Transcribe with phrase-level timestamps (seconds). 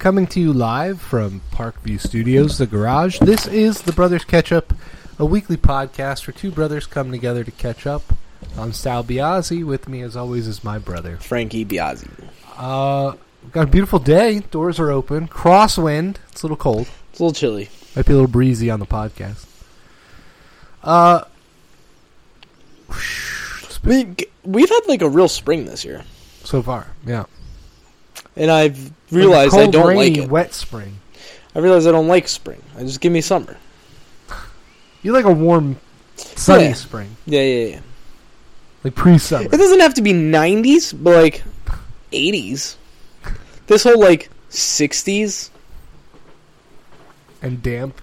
[0.00, 3.18] coming to you live from Parkview Studios, the garage.
[3.18, 4.72] This is the Brothers Catch Up,
[5.18, 8.02] a weekly podcast where two brothers come together to catch up.
[8.56, 9.62] I'm Sal Biazzi.
[9.62, 11.18] With me, as always, is my brother.
[11.18, 12.08] Frankie Biazzi.
[12.56, 14.40] Uh, we've got a beautiful day.
[14.50, 15.28] Doors are open.
[15.28, 16.16] Crosswind.
[16.32, 16.88] It's a little cold.
[17.10, 17.68] It's a little chilly.
[17.94, 19.44] Might be a little breezy on the podcast.
[20.82, 21.24] Uh,
[23.84, 26.04] g- we've had like a real spring this year,
[26.42, 27.24] so far, yeah.
[28.36, 30.30] And I've realized I don't rainy, like it.
[30.30, 30.98] Wet spring.
[31.54, 32.62] I realize I don't like spring.
[32.76, 33.56] I just give me summer.
[35.02, 35.78] You like a warm,
[36.16, 36.72] sunny Yeah.
[36.74, 37.80] spring, Yeah, yeah, yeah.
[38.84, 39.46] like pre-summer.
[39.46, 41.42] It doesn't have to be 90s, but like
[42.12, 42.76] 80s.
[43.66, 45.48] This whole like 60s.
[47.40, 47.98] and damp.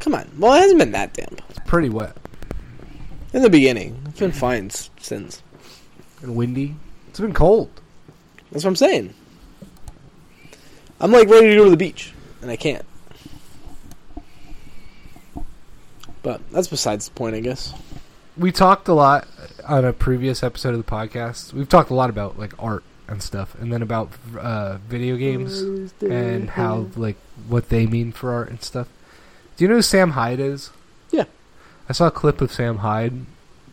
[0.00, 0.28] Come on.
[0.38, 2.16] Well, it hasn't been that damp It's pretty wet
[3.32, 4.02] in the beginning.
[4.08, 5.40] It's been fine since.
[6.22, 6.74] and windy.
[7.08, 7.70] It's been cold.
[8.50, 9.14] That's what I'm saying.
[11.04, 12.86] I'm like ready to go to the beach, and I can't.
[16.22, 17.74] But that's besides the point, I guess.
[18.38, 19.28] We talked a lot
[19.68, 21.52] on a previous episode of the podcast.
[21.52, 25.60] We've talked a lot about like art and stuff, and then about uh, video games
[26.00, 27.16] and how like
[27.48, 28.88] what they mean for art and stuff.
[29.58, 30.70] Do you know who Sam Hyde is?
[31.10, 31.24] Yeah.
[31.86, 33.26] I saw a clip of Sam Hyde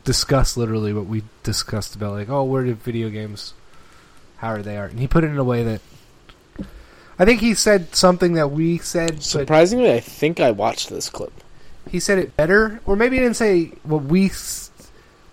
[0.04, 3.54] discuss literally what we discussed about like, oh, where did video games
[4.40, 4.92] how are they art?
[4.92, 5.82] And he put it in a way that
[7.22, 11.32] I think he said something that we said, Surprisingly, I think I watched this clip.
[11.88, 14.32] he said it better, or maybe he didn't say what we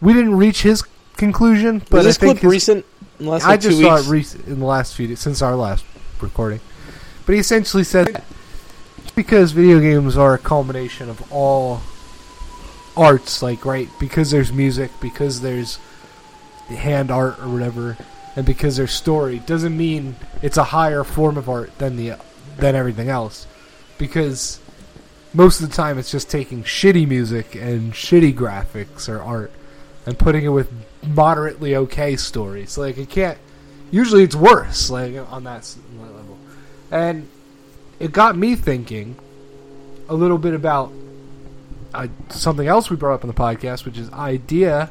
[0.03, 0.83] we didn't reach his
[1.17, 1.79] conclusion.
[1.79, 2.85] But Was this I think clip his- recent?
[3.19, 4.35] In the last, I just saw weeks?
[4.35, 5.83] it in the last few since our last
[6.21, 6.61] recording.
[7.25, 8.25] But he essentially said that
[9.17, 11.81] because video games are a culmination of all
[12.99, 15.79] arts, like right, because there's music, because there's
[16.69, 17.97] hand art or whatever,
[18.37, 22.15] and because there's story, doesn't mean it's a higher form of art than the
[22.57, 23.47] than everything else.
[23.99, 24.61] Because
[25.35, 29.53] most of the time, it's just taking shitty music and shitty graphics or art
[30.07, 30.71] and putting it with
[31.07, 32.79] moderately okay stories.
[32.79, 33.39] Like it can't.
[33.91, 34.91] Usually, it's worse.
[34.91, 36.39] Like on that, level,
[36.91, 37.29] and
[37.99, 39.17] it got me thinking
[40.09, 40.93] a little bit about
[41.95, 44.91] uh, something else we brought up on the podcast, which is idea.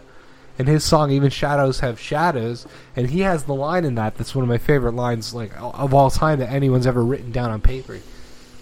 [0.59, 4.34] And his song, even shadows have shadows, and he has the line in that that's
[4.34, 7.62] one of my favorite lines, like of all time that anyone's ever written down on
[7.62, 8.00] paper.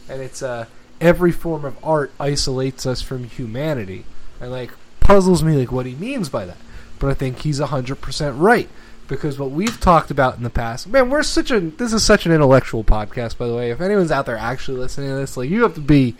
[0.09, 0.65] And it's uh,
[0.99, 4.05] every form of art isolates us from humanity,
[4.41, 6.57] and like puzzles me like what he means by that.
[6.99, 8.69] But I think he's hundred percent right
[9.07, 12.25] because what we've talked about in the past, man, we're such a this is such
[12.25, 13.37] an intellectual podcast.
[13.37, 15.81] By the way, if anyone's out there actually listening to this, like you have to
[15.81, 16.15] be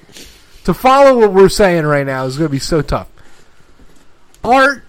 [0.63, 3.09] to follow what we're saying right now is going to be so tough.
[4.43, 4.83] Art,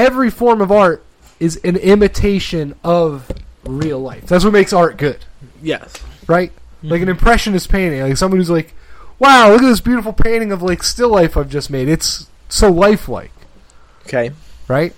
[0.00, 1.04] every form of art
[1.38, 3.30] is an imitation of
[3.64, 4.26] real life.
[4.26, 5.18] That's what makes art good
[5.62, 5.92] Yes.
[6.26, 6.50] right?
[6.50, 6.88] Mm-hmm.
[6.88, 8.72] Like an impressionist painting, like someone who's like,
[9.18, 11.88] "Wow, look at this beautiful painting of like still life I've just made.
[11.88, 13.32] It's so lifelike."
[14.06, 14.32] Okay.
[14.66, 14.94] right?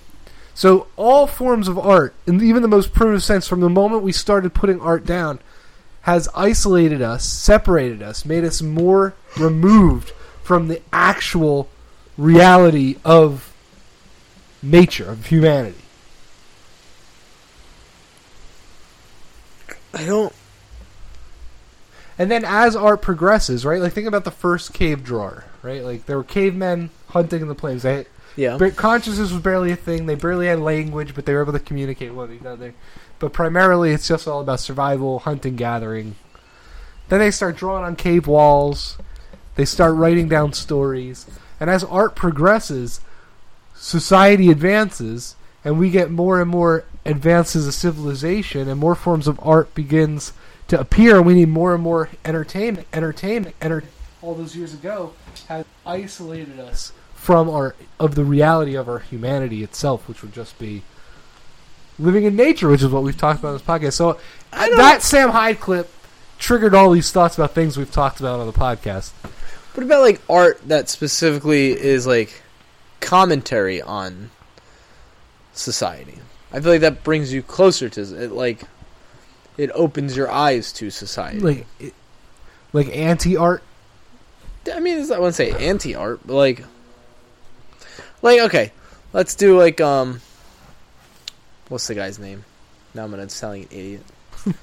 [0.55, 4.11] So all forms of art, in even the most primitive sense, from the moment we
[4.11, 5.39] started putting art down,
[6.01, 10.11] has isolated us, separated us, made us more removed
[10.43, 11.69] from the actual
[12.17, 13.52] reality of
[14.63, 15.77] nature, of humanity.
[19.93, 20.33] I don't.
[22.17, 23.81] And then as art progresses, right?
[23.81, 25.83] Like think about the first cave drawer, right?
[25.83, 27.83] Like there were cavemen hunting in the plains.
[27.83, 28.57] They Yeah.
[28.75, 30.05] Consciousness was barely a thing.
[30.05, 32.73] They barely had language, but they were able to communicate with each other.
[33.19, 36.15] But primarily, it's just all about survival, hunting, gathering.
[37.09, 38.97] Then they start drawing on cave walls.
[39.55, 41.27] They start writing down stories.
[41.59, 43.01] And as art progresses,
[43.83, 45.35] society advances,
[45.65, 50.31] and we get more and more advances of civilization, and more forms of art begins
[50.69, 51.17] to appear.
[51.17, 52.87] And we need more and more entertainment.
[52.93, 53.83] Entertainment, enter-
[54.21, 55.13] all those years ago,
[55.49, 60.57] has isolated us from our of the reality of our humanity itself, which would just
[60.57, 60.83] be
[61.99, 63.93] living in nature, which is what we've talked about in this podcast.
[63.93, 64.17] So
[64.51, 65.91] that Sam Hyde clip
[66.39, 69.11] triggered all these thoughts about things we've talked about on the podcast.
[69.73, 72.42] What about like art that specifically is like
[73.03, 74.31] commentary on
[75.53, 76.17] society?
[76.51, 78.31] I feel like that brings you closer to it.
[78.31, 78.61] Like
[79.57, 81.39] it opens your eyes to society.
[81.39, 81.93] Like it,
[82.71, 83.61] like anti art.
[84.73, 86.63] I mean, I wouldn't say anti art, but like,
[88.21, 88.71] like okay,
[89.11, 90.21] let's do like um,
[91.69, 92.45] what's the guy's name?
[92.93, 94.01] Now I'm gonna sound like an idiot.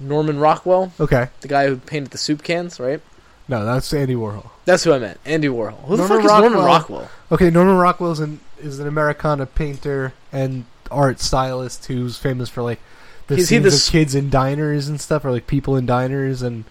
[0.00, 1.28] Norman Rockwell, Okay.
[1.40, 3.00] the guy who painted the soup cans, right?
[3.48, 4.50] No, that's Andy Warhol.
[4.64, 5.20] That's who I meant.
[5.24, 5.84] Andy Warhol.
[5.84, 7.00] Who the fuck is Norman Rockwell.
[7.02, 7.10] Rockwell?
[7.30, 12.62] Okay, Norman Rockwell is an, is an Americana painter and art stylist who's famous for
[12.62, 12.80] like
[13.28, 16.42] the Is scenes the of kids in diners and stuff, or like people in diners
[16.42, 16.64] and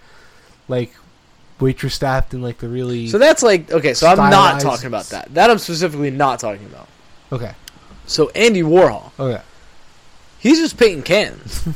[0.67, 0.93] like
[1.59, 3.93] waitress staffed and like the really So that's like okay.
[3.93, 5.33] So I'm not talking about that.
[5.33, 6.87] That I'm specifically not talking about.
[7.31, 7.53] okay,
[8.05, 9.41] So Andy Warhol, okay.
[10.39, 11.67] he's just painting cans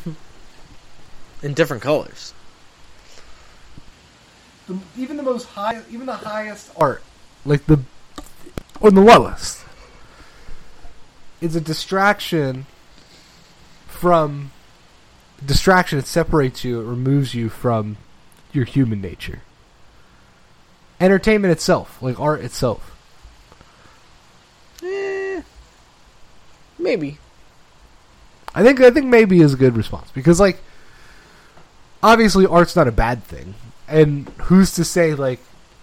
[1.44, 2.34] in different colors.
[4.70, 7.02] The, even the most high, even the highest art,
[7.44, 7.80] like the
[8.80, 9.66] or the lowest,
[11.42, 12.68] is a distraction
[13.88, 14.52] from
[15.44, 15.98] distraction.
[15.98, 16.82] It separates you.
[16.82, 17.98] It removes you from
[18.54, 19.42] your human nature.
[21.02, 22.96] Entertainment itself, like art itself.
[24.84, 25.42] Eh,
[26.78, 27.18] maybe.
[28.54, 30.60] I think I think maybe is a good response because like
[32.04, 33.56] obviously art's not a bad thing,
[33.90, 35.40] and who's to say like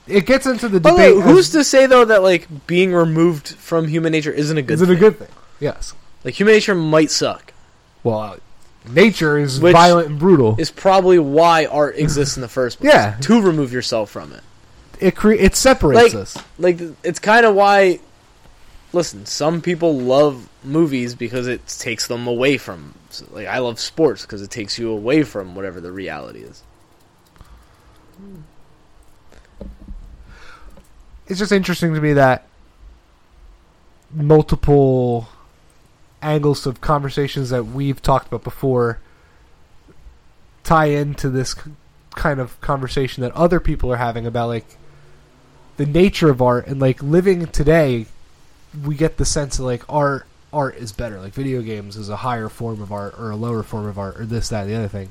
[0.06, 1.16] it gets into the debate.
[1.16, 4.68] way, who's to say though that like being removed from human nature isn't a good?
[4.68, 4.74] Thing?
[4.74, 4.96] is it thing?
[4.96, 5.28] a good thing?
[5.60, 5.94] Yes.
[6.24, 7.52] Like human nature might suck.
[8.04, 8.36] Well, uh,
[8.88, 10.54] nature is Which violent and brutal.
[10.58, 12.92] Is probably why art exists in the first place.
[12.92, 13.16] Yeah.
[13.22, 14.42] To remove yourself from it.
[15.00, 16.38] It cre- it separates Like- us.
[16.58, 18.00] Like it's kind of why.
[18.92, 22.94] Listen, some people love movies because it takes them away from.
[23.30, 26.62] Like I love sports because it takes you away from whatever the reality is.
[28.16, 28.40] Hmm.
[31.26, 32.46] It's just interesting to me that
[34.12, 35.28] multiple
[36.22, 39.00] angles of conversations that we've talked about before
[40.64, 41.54] tie into this
[42.14, 44.64] kind of conversation that other people are having about like
[45.76, 48.06] the nature of art and like living today
[48.84, 51.20] we get the sense that like art art is better.
[51.20, 54.18] Like video games is a higher form of art or a lower form of art
[54.18, 55.10] or this that and the other thing.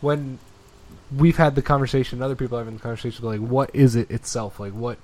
[0.00, 0.38] When
[1.16, 4.60] we've had the conversation other people are having the conversation like what is it itself
[4.60, 4.98] like what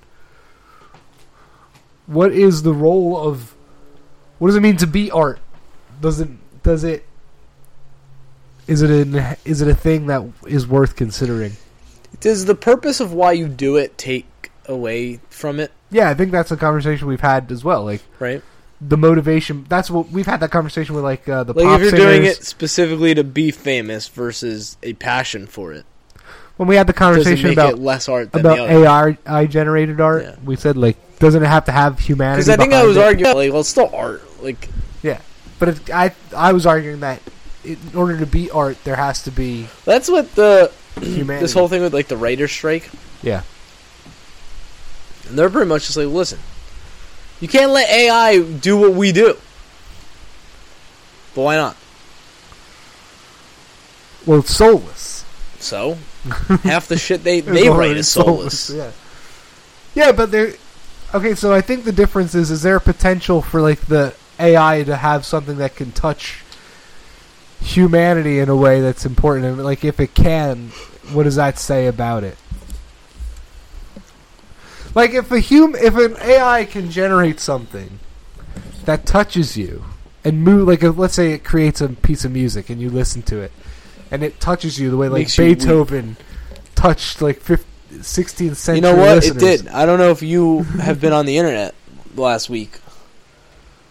[2.06, 3.54] what is the role of
[4.38, 5.38] what does it mean to be art
[6.00, 6.28] does it
[6.62, 7.04] does it
[8.66, 11.52] is it an is it a thing that is worth considering
[12.20, 15.72] Does the purpose of why you do it take away from it?
[15.90, 18.42] yeah i think that's a conversation we've had as well like Right.
[18.80, 21.80] The motivation that's what we've had that conversation with like uh, the Like pop if
[21.82, 22.06] you're singers.
[22.06, 25.86] doing it specifically to be famous versus a passion for it,
[26.58, 28.58] when we had the conversation about less art about?
[28.58, 30.36] AI AI generated art Yeah.
[30.44, 33.02] we said like doesn't it have to have humanity Because I think I was it?
[33.02, 34.22] arguing like, well, it's still art.
[34.42, 34.68] Like
[35.02, 35.20] yeah,
[35.58, 37.22] but it, I I was arguing that
[37.64, 40.70] in order to be art there has to be that's what the
[41.00, 42.90] humanity this whole thing with like the writer's strike.
[43.22, 43.42] yeah
[45.28, 46.38] And they're pretty much just like, listen,
[47.40, 49.36] you can't let AI do what we do.
[51.34, 51.76] But why not?
[54.26, 55.24] well it's soulless
[55.60, 55.98] So,
[56.64, 58.70] half the shit they they write is soulless.
[58.70, 58.90] Yeah.
[59.94, 60.52] Yeah, but there.
[61.14, 64.82] Okay, so I think the difference is: is there a potential for like the AI
[64.82, 66.42] to have something that can touch
[67.60, 69.46] humanity in a way that's important?
[69.46, 70.68] And like, if it can,
[71.12, 72.36] what does that say about it?
[74.96, 77.98] Like, if a hum, if an AI can generate something
[78.86, 79.84] that touches you
[80.24, 83.20] and move, like, if, let's say it creates a piece of music and you listen
[83.24, 83.52] to it,
[84.10, 85.44] and it touches you the way like Makes you.
[85.54, 86.16] Beethoven
[86.74, 87.66] touched like 15,
[87.98, 88.74] 16th century.
[88.76, 89.16] You know what?
[89.16, 89.42] listeners.
[89.42, 89.68] It did.
[89.68, 91.74] I don't know if you have been on the internet
[92.14, 92.80] last week,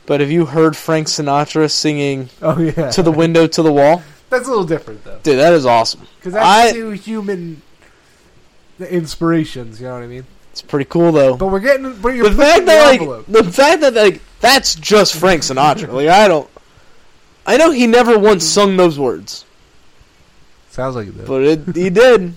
[0.08, 4.02] but have you heard Frank Sinatra singing Oh yeah, "To the Window, to the Wall"?
[4.32, 6.02] That's a little different though, Dude, that is awesome.
[6.18, 7.62] because that's I- two human
[8.80, 9.80] inspirations.
[9.80, 10.26] You know what I mean?
[10.56, 11.36] It's pretty cool though.
[11.36, 14.22] But we're getting, but you're the pushing fact the that like the fact that like
[14.40, 15.92] that's just Frank Sinatra.
[15.92, 16.50] like I don't.
[17.46, 19.44] I know he never once sung those words,
[20.70, 21.18] Sounds like it.
[21.18, 21.26] Though.
[21.26, 22.34] but it, he did.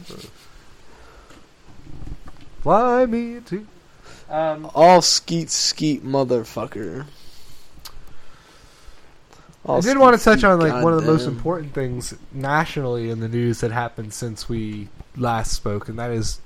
[2.63, 3.65] Fly me to.
[4.29, 7.07] Um, All skeet skeet motherfucker.
[9.65, 13.11] I All did want to touch on like one of the most important things nationally
[13.11, 16.41] in the news that happened since we last spoke, and that is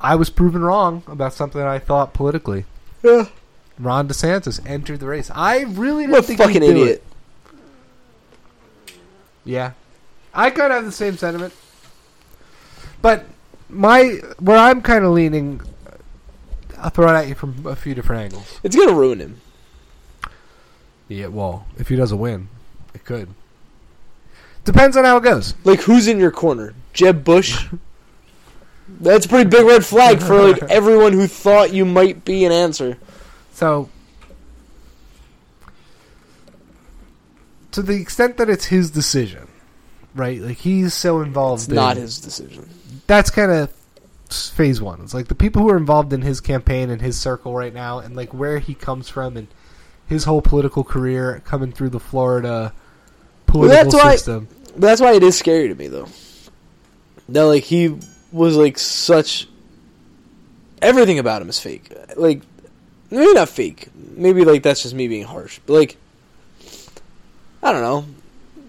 [0.00, 2.64] I was proven wrong about something I thought politically.
[3.02, 3.26] Yeah.
[3.78, 5.30] Ron DeSantis entered the race.
[5.34, 7.04] I really didn't What a think fucking he'd do idiot.
[8.86, 8.94] it.
[9.44, 9.72] Yeah,
[10.32, 11.52] I kind of have the same sentiment,
[13.02, 13.26] but
[13.68, 15.60] my where I'm kind of leaning,
[16.78, 18.58] I'll throw it at you from a few different angles.
[18.62, 19.40] It's gonna ruin him.
[21.08, 22.48] Yeah, well, if he doesn't win,
[22.94, 23.28] it could.
[24.64, 25.52] Depends on how it goes.
[25.64, 26.72] Like who's in your corner?
[26.94, 27.66] Jeb Bush.
[28.88, 32.52] That's a pretty big red flag for like everyone who thought you might be an
[32.52, 32.98] answer.
[33.52, 33.88] So,
[37.72, 39.48] to the extent that it's his decision,
[40.14, 40.40] right?
[40.40, 41.62] Like he's so involved.
[41.62, 42.68] It's in, not his decision.
[43.06, 43.72] That's kind of
[44.30, 45.00] phase one.
[45.02, 47.98] It's like the people who are involved in his campaign and his circle right now,
[47.98, 49.48] and like where he comes from and
[50.06, 52.72] his whole political career coming through the Florida
[53.46, 54.48] political that's why- system.
[54.72, 56.08] But that's why it is scary to me, though.
[57.28, 57.96] That like he
[58.34, 59.48] was like such.
[60.82, 61.90] Everything about him is fake.
[62.16, 62.42] Like,
[63.10, 63.88] maybe not fake.
[63.94, 65.60] Maybe like that's just me being harsh.
[65.64, 65.96] But like,
[67.62, 68.04] I don't know.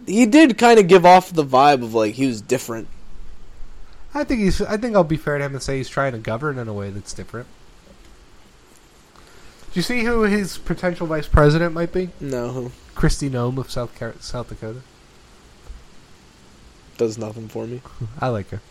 [0.05, 2.88] He did kind of give off the vibe of like he was different.
[4.13, 4.62] I think he's.
[4.62, 6.74] I think I'll be fair to him and say he's trying to govern in a
[6.74, 7.48] way that's different.
[9.15, 12.12] Do you see who his potential vice president might be?
[12.22, 13.91] No, Kristi Noem of South
[14.24, 14.81] South Dakota.
[16.98, 17.81] does nothing for me.
[18.22, 18.62] I like her.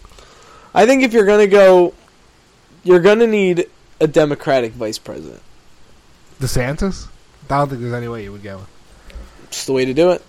[0.74, 1.94] I think if you're gonna go,
[2.82, 3.66] you're gonna need
[4.00, 5.40] a Democratic vice president.
[6.40, 7.06] DeSantis.
[7.48, 8.62] I don't think there's any way you would go.
[9.44, 10.22] It's the way to do it.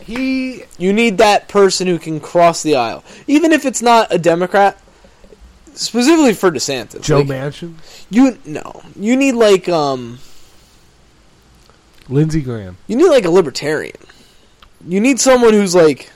[0.00, 4.18] He You need that person who can cross the aisle, even if it's not a
[4.18, 4.80] Democrat.
[5.72, 7.74] Specifically for DeSantis, Joe Like, Manchin,
[8.10, 10.18] You no, you need like um,
[12.08, 12.76] Lindsey Graham.
[12.88, 13.96] you need like a libertarian.
[14.86, 16.10] You need someone who's like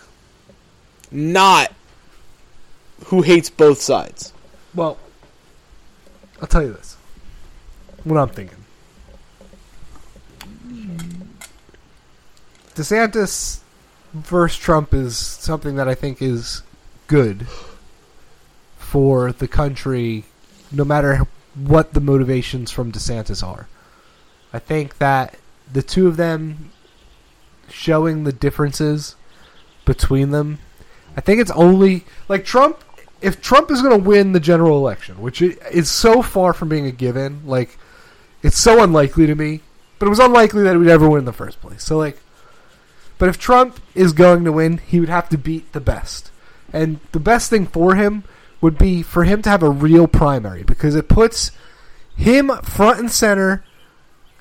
[1.10, 1.72] not
[3.06, 4.32] who hates both sides.
[4.74, 4.98] Well,
[6.40, 6.96] I'll tell you this.
[8.04, 8.58] What I'm thinking.
[12.74, 13.60] DeSantis
[14.12, 16.62] versus Trump is something that I think is
[17.06, 17.46] good
[18.76, 20.24] for the country,
[20.70, 23.68] no matter what the motivations from DeSantis are.
[24.52, 25.36] I think that
[25.72, 26.70] the two of them
[27.68, 29.16] showing the differences
[29.84, 30.58] between them,
[31.16, 32.83] I think it's only like Trump.
[33.24, 36.84] If Trump is going to win the general election, which is so far from being
[36.84, 37.78] a given, like
[38.42, 39.62] it's so unlikely to me,
[39.98, 41.82] but it was unlikely that he would ever win in the first place.
[41.82, 42.18] So like,
[43.16, 46.30] but if Trump is going to win, he would have to beat the best,
[46.70, 48.24] and the best thing for him
[48.60, 51.50] would be for him to have a real primary because it puts
[52.16, 53.64] him front and center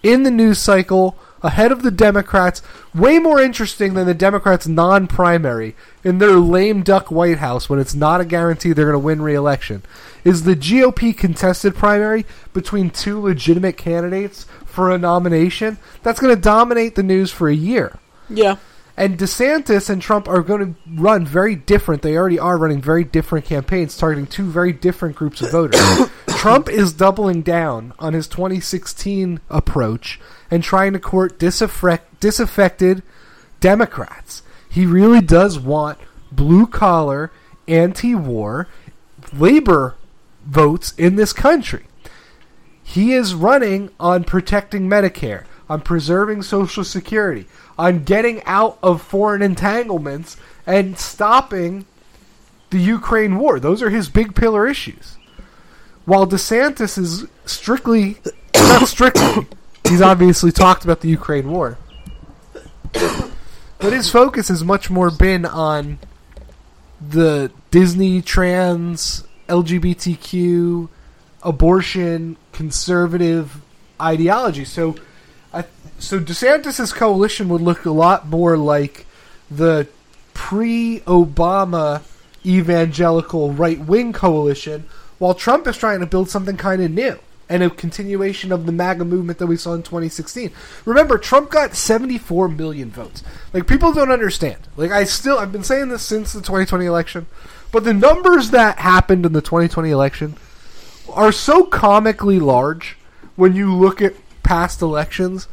[0.02, 2.62] in the news cycle ahead of the Democrats,
[2.96, 7.80] way more interesting than the Democrats' non primary in their lame duck White House when
[7.80, 9.84] it's not a guarantee they're going to win re election.
[10.24, 15.78] Is the GOP contested primary between two legitimate candidates for a nomination?
[16.02, 18.00] That's going to dominate the news for a year.
[18.30, 18.56] Yeah,
[18.96, 22.04] And DeSantis and Trump are going to run very different.
[22.04, 26.10] They already are running very different campaigns targeting two very different groups of voters.
[26.38, 30.20] Trump is doubling down on his 2016 approach
[30.54, 33.02] and trying to court disaffect, disaffected
[33.60, 34.44] Democrats.
[34.70, 35.98] He really does want
[36.32, 37.32] blue collar,
[37.68, 38.68] anti war,
[39.36, 39.96] labor
[40.46, 41.88] votes in this country.
[42.84, 49.42] He is running on protecting Medicare, on preserving Social Security, on getting out of foreign
[49.42, 51.88] entanglements and stopping
[52.70, 53.60] the Ukraine war.
[53.60, 55.18] Those are his big pillar issues.
[56.06, 58.18] While DeSantis is strictly,
[58.54, 59.48] not strictly,
[59.88, 61.78] he's obviously talked about the Ukraine war.
[62.94, 66.00] But his focus has much more been on
[67.02, 70.88] the Disney trans, LGBTQ,
[71.42, 73.62] abortion, conservative
[74.02, 74.64] ideology.
[74.64, 74.96] So,
[75.54, 75.66] I,
[76.00, 79.06] so DeSantis's coalition would look a lot more like
[79.52, 79.88] the
[80.34, 82.04] pre-Obama
[82.46, 84.86] evangelical right-wing coalition,
[85.20, 87.20] while Trump is trying to build something kind of new
[87.54, 90.52] and a continuation of the MAGA movement that we saw in 2016.
[90.86, 93.22] Remember, Trump got 74 million votes.
[93.54, 94.58] Like people don't understand.
[94.76, 97.28] Like I still, I've been saying this since the 2020 election,
[97.72, 100.36] but the numbers that happened in the 2020 election
[101.14, 102.98] are so comically large
[103.36, 105.48] when you look at past elections,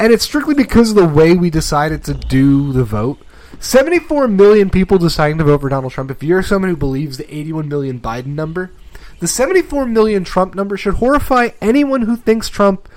[0.00, 3.20] and it's strictly because of the way we decided to do the vote.
[3.60, 6.10] 74 million people deciding to vote for Donald Trump.
[6.10, 8.72] If you're someone who believes the 81 million Biden number,
[9.20, 12.88] the 74 million Trump number should horrify anyone who thinks Trump.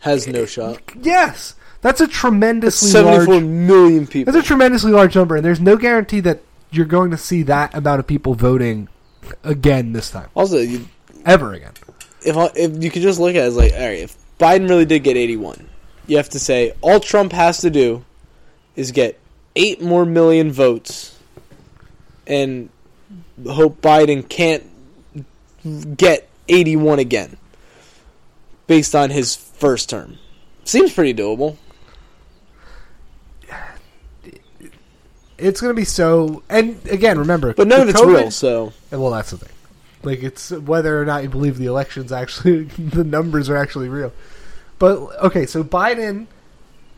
[0.00, 0.80] has no shot.
[1.00, 3.44] Yes, that's a tremendously Seventy-four large.
[3.44, 4.32] million people.
[4.32, 6.40] That's a tremendously large number, and there's no guarantee that
[6.70, 8.88] you're going to see that amount of people voting
[9.42, 10.86] again this time, also, you,
[11.24, 11.72] ever again.
[12.22, 14.84] if if you could just look at it as like, all right, if Biden really
[14.84, 15.68] did get 81,
[16.06, 18.04] you have to say all Trump has to do
[18.76, 19.18] is get
[19.56, 21.18] eight more million votes,
[22.26, 22.68] and
[23.48, 24.64] hope Biden can't
[25.96, 27.36] get 81 again,
[28.66, 30.18] based on his first term.
[30.64, 31.56] Seems pretty doable.
[35.36, 36.42] It's going to be so.
[36.48, 39.50] And again, remember, But none of it's COVID real, so And well, that's the thing.
[40.02, 44.12] Like it's whether or not you believe the elections actually, the numbers are actually real.
[44.78, 46.26] But okay, so Biden,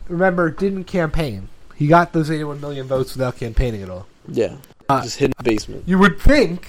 [0.07, 1.47] remember, didn't campaign.
[1.75, 4.07] He got those 81 million votes without campaigning at all.
[4.27, 4.57] yeah,
[4.89, 5.83] Uh, just hid in the basement.
[5.85, 6.67] You would think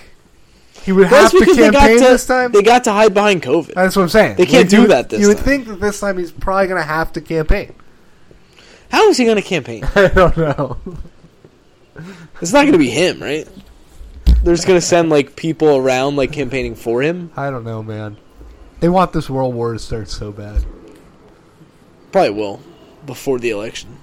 [0.85, 2.52] he would That's have to because they got campaign to this time.
[2.52, 3.75] they got to hide behind COVID.
[3.75, 4.37] That's what I'm saying.
[4.37, 5.44] They can't you do would- that this You would time.
[5.47, 7.75] think that this time he's probably going to have to campaign.
[8.90, 9.85] How is he going to campaign?
[9.94, 10.78] I don't know.
[12.40, 13.47] It's not going to be him, right?
[14.42, 17.30] They're just going to send like people around like campaigning for him.
[17.37, 18.16] I don't know, man.
[18.80, 20.64] They want this world war to start so bad.
[22.12, 22.61] Probably will
[23.04, 23.97] before the election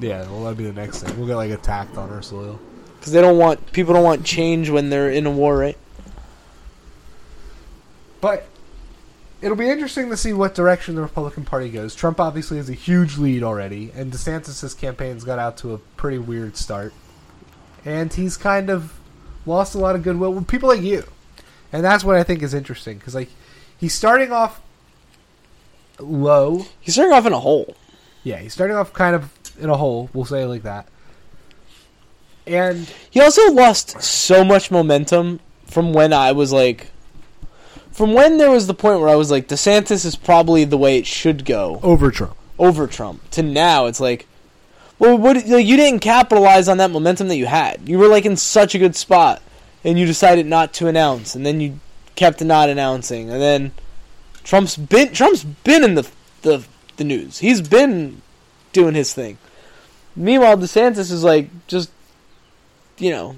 [0.00, 1.16] Yeah, well, that'd be the next thing.
[1.18, 2.58] We'll get like attacked on our soil.
[2.98, 5.76] because they don't want people don't want change when they're in a war, right?
[8.20, 8.46] But
[9.40, 11.94] it'll be interesting to see what direction the Republican Party goes.
[11.94, 16.18] Trump obviously has a huge lead already, and DeSantis' campaign's got out to a pretty
[16.18, 16.92] weird start.
[17.84, 18.98] And he's kind of
[19.44, 21.04] lost a lot of goodwill with people like you.
[21.72, 23.30] And that's what I think is interesting, because, like,
[23.78, 24.60] he's starting off
[25.98, 26.66] low.
[26.80, 27.76] He's starting off in a hole.
[28.24, 30.88] Yeah, he's starting off kind of in a hole, we'll say it like that.
[32.46, 36.88] And He also lost so much momentum from when I was like,
[37.96, 40.98] from when there was the point where I was like, DeSantis is probably the way
[40.98, 42.36] it should go over Trump.
[42.58, 43.30] over Trump.
[43.30, 44.26] To now, it's like,
[44.98, 47.88] well, what like, you didn't capitalize on that momentum that you had.
[47.88, 49.40] You were like in such a good spot,
[49.82, 51.80] and you decided not to announce, and then you
[52.16, 53.72] kept not announcing, and then
[54.44, 56.06] Trump's been Trump's been in the
[56.42, 56.66] the
[56.98, 57.38] the news.
[57.38, 58.20] He's been
[58.74, 59.38] doing his thing.
[60.14, 61.90] Meanwhile, DeSantis is like just
[62.98, 63.36] you know,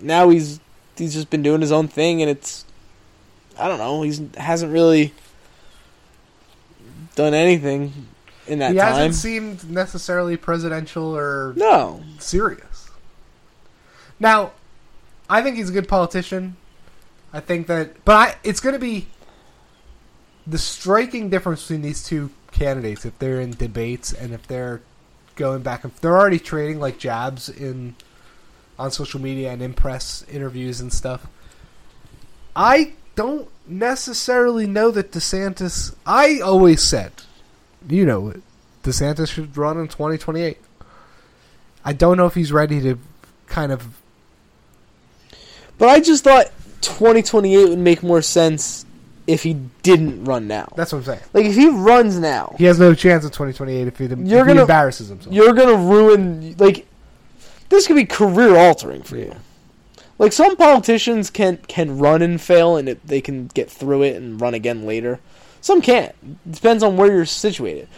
[0.00, 0.58] now he's
[0.96, 2.64] he's just been doing his own thing, and it's
[3.60, 4.02] I don't know.
[4.02, 5.12] He's hasn't really
[7.14, 7.92] done anything
[8.46, 8.92] in that he time.
[8.94, 12.90] hasn't seemed necessarily presidential or no, serious.
[14.18, 14.52] Now,
[15.28, 16.56] I think he's a good politician.
[17.32, 19.06] I think that, but I, it's going to be
[20.46, 24.82] the striking difference between these two candidates if they're in debates and if they're
[25.36, 27.94] going back and they're already trading like jabs in
[28.78, 31.26] on social media and in press interviews and stuff.
[32.56, 35.94] I don't necessarily know that DeSantis.
[36.06, 37.12] I always said,
[37.88, 38.32] you know,
[38.82, 40.56] DeSantis should run in 2028.
[41.84, 42.98] I don't know if he's ready to
[43.46, 43.86] kind of
[45.78, 46.46] but I just thought
[46.82, 48.84] 2028 would make more sense
[49.26, 50.70] if he didn't run now.
[50.76, 51.20] That's what I'm saying.
[51.32, 54.44] Like if he runs now, He has no chance in 2028 if he, if You're
[54.44, 55.34] he gonna- embarrasses himself.
[55.34, 56.86] you're gonna ruin like
[57.70, 59.34] this could be career altering for you.
[60.20, 64.16] Like some politicians can can run and fail, and it, they can get through it
[64.16, 65.18] and run again later.
[65.62, 66.14] Some can't.
[66.52, 67.88] Depends on where you're situated.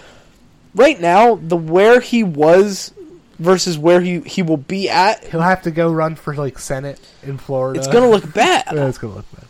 [0.72, 2.94] Right now, the where he was
[3.40, 7.00] versus where he he will be at, He'll have to go run for like Senate
[7.24, 7.80] in Florida.
[7.80, 8.66] it's gonna look bad.
[8.72, 9.46] Yeah, it's gonna look bad.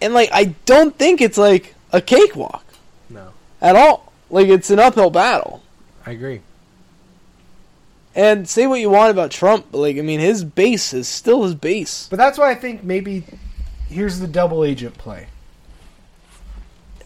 [0.00, 2.64] And like I don't think it's like a cakewalk
[3.10, 4.12] No, at all.
[4.30, 5.62] Like it's an uphill battle.
[6.06, 6.40] I agree.
[8.18, 11.44] And say what you want about Trump, but like I mean, his base is still
[11.44, 12.08] his base.
[12.10, 13.22] But that's why I think maybe
[13.88, 15.28] here's the double agent play,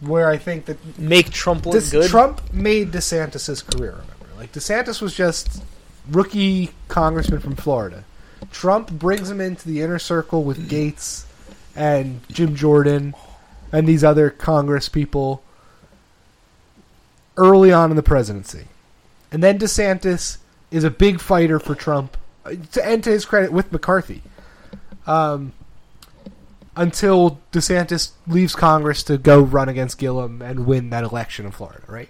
[0.01, 2.09] where I think that Make Trump look good.
[2.09, 3.90] Trump made DeSantis' career.
[3.90, 5.62] Remember, like DeSantis was just
[6.09, 8.05] rookie congressman from Florida.
[8.51, 11.27] Trump brings him into the inner circle with Gaetz
[11.77, 13.14] and Jim Jordan
[13.70, 15.42] and these other Congress people
[17.37, 18.68] early on in the presidency.
[19.31, 20.38] And then DeSantis
[20.72, 22.16] is a big fighter for Trump,
[22.72, 24.22] to, and to his credit, with McCarthy.
[25.06, 25.52] Um,
[26.76, 31.82] until DeSantis leaves Congress to go run against Gillum and win that election in Florida,
[31.87, 32.08] right?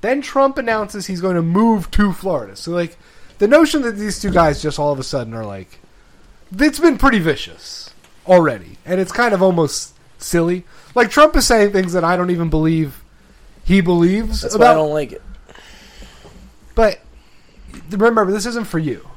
[0.00, 2.56] Then Trump announces he's going to move to Florida.
[2.56, 2.96] So, like,
[3.38, 5.80] the notion that these two guys just all of a sudden are like,
[6.56, 7.90] it's been pretty vicious
[8.26, 8.78] already.
[8.86, 10.64] And it's kind of almost silly.
[10.94, 13.02] Like, Trump is saying things that I don't even believe
[13.64, 15.22] he believes That's why I don't like it.
[16.74, 17.00] But
[17.90, 19.08] remember, this isn't for you.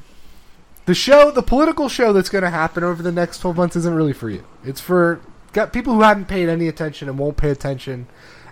[0.86, 3.94] The show, the political show that's going to happen over the next 12 months isn't
[3.94, 4.44] really for you.
[4.64, 5.20] It's for
[5.52, 8.06] got people who haven't paid any attention and won't pay attention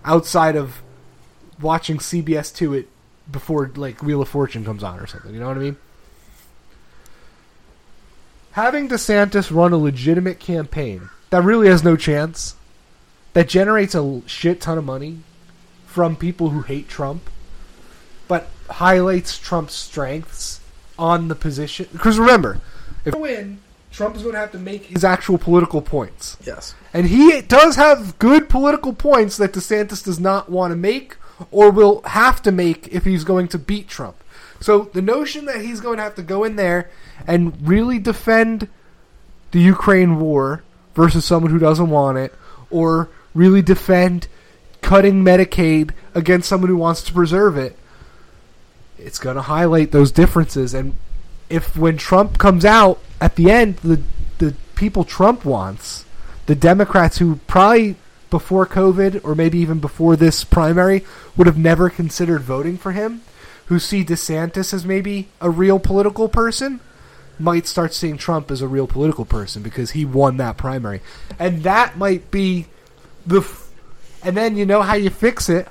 [0.05, 0.83] outside of
[1.61, 2.89] watching CBS 2 it
[3.31, 5.35] before like Wheel of Fortune comes on or something.
[5.35, 5.77] You know what I mean?
[8.53, 12.57] Having DeSantis run a legitimate campaign that really has no chance,
[13.33, 15.21] that generates a shit ton of money
[15.87, 17.31] from people who hate Trump,
[18.73, 20.61] highlights Trump's strengths
[20.99, 21.89] on the position.
[21.93, 22.61] Because remember,
[23.05, 23.59] if win,
[23.91, 26.37] Trump is going to have to make his actual political points.
[26.45, 26.75] Yes.
[26.93, 31.17] And he does have good political points that DeSantis does not want to make
[31.51, 34.17] or will have to make if he's going to beat Trump.
[34.61, 36.89] So the notion that he's going to have to go in there
[37.27, 38.69] and really defend
[39.51, 40.63] the Ukraine war
[40.95, 42.35] versus someone who doesn't want it,
[42.71, 44.29] or really defend
[44.83, 47.77] cutting Medicaid against someone who wants to preserve it,
[49.05, 50.75] it's going to highlight those differences.
[50.75, 50.97] And
[51.49, 54.03] if when Trump comes out at the end, the
[54.39, 56.05] the people Trump wants,
[56.47, 57.97] the Democrats who probably
[58.31, 61.05] before COVID or maybe even before this primary
[61.37, 63.23] would have never considered voting for him,
[63.67, 66.81] who see DeSantis as maybe a real political person
[67.39, 71.01] might start seeing Trump as a real political person because he won that primary.
[71.39, 72.67] And that might be
[73.27, 73.71] the f-
[74.23, 75.69] and then you know how you fix it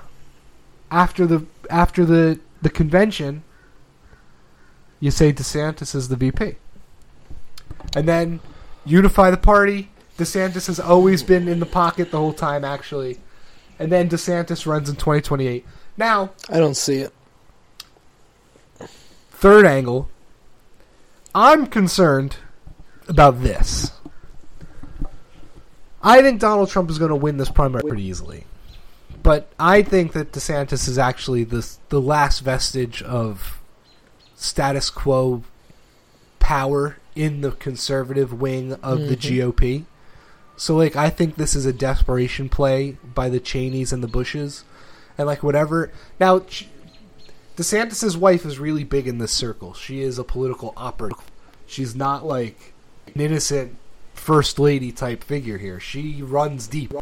[0.90, 3.44] after the after the the convention
[5.00, 6.56] you say DeSantis is the VP.
[7.96, 8.40] And then
[8.86, 9.90] unify the party.
[10.18, 13.18] DeSantis has always been in the pocket the whole time actually.
[13.80, 15.66] And then DeSantis runs in 2028.
[15.98, 17.14] Now, I don't see it.
[19.32, 20.08] third angle.
[21.34, 22.38] I'm concerned
[23.08, 23.92] about this.
[26.04, 28.46] I think Donald Trump is going to win this primary pretty easily.
[29.24, 33.60] But I think that DeSantis is actually the the last vestige of
[34.36, 35.44] status quo
[36.40, 39.22] power in the conservative wing of the Mhm.
[39.22, 39.86] GOP.
[40.58, 44.64] So like I think this is a desperation play by the Cheneys and the Bushes
[45.18, 45.92] and like whatever.
[46.20, 46.42] Now
[47.58, 49.74] DeSantis's wife is really big in this circle.
[49.74, 51.20] She is a political operative.
[51.68, 52.74] She's not like
[53.14, 53.76] an innocent
[54.14, 55.80] first lady type figure here.
[55.80, 56.94] She runs deep.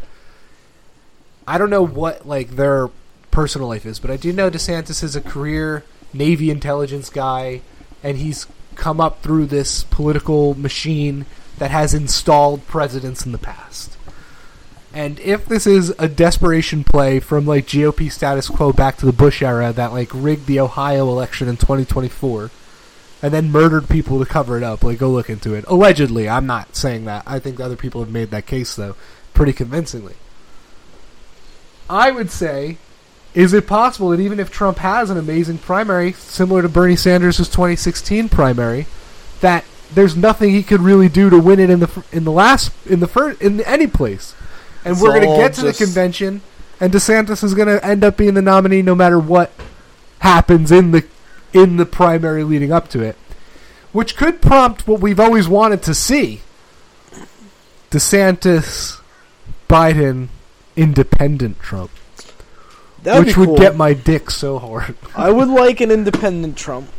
[1.50, 2.90] I don't know what like their
[3.32, 5.84] personal life is, but I do know DeSantis is a career
[6.14, 7.62] Navy intelligence guy,
[8.04, 11.26] and he's come up through this political machine
[11.58, 13.98] that has installed presidents in the past.
[14.94, 19.12] And if this is a desperation play from like GOP status quo back to the
[19.12, 22.52] Bush era that like rigged the Ohio election in 2024
[23.24, 25.66] and then murdered people to cover it up, like go look into it.
[25.68, 27.24] Allegedly, I'm not saying that.
[27.26, 28.96] I think other people have made that case though
[29.34, 30.14] pretty convincingly.
[31.90, 32.78] I would say
[33.34, 37.38] is it possible that even if Trump has an amazing primary similar to Bernie Sanders'
[37.38, 38.88] 2016 primary
[39.42, 42.72] that there's nothing he could really do to win it in the in the last
[42.86, 44.36] in the first in any place.
[44.86, 46.42] And It's we're going to get to just- the convention
[46.80, 49.52] and DeSantis is going to end up being the nominee no matter what
[50.20, 51.04] happens in the
[51.54, 53.16] in the primary leading up to it,
[53.92, 56.42] which could prompt what we've always wanted to see:
[57.92, 59.00] DeSantis,
[59.68, 60.28] Biden,
[60.82, 61.92] independent Trump,
[63.04, 63.54] That'd which be cool.
[63.54, 64.96] would get my dick so hard.
[65.16, 66.90] I would like an independent Trump,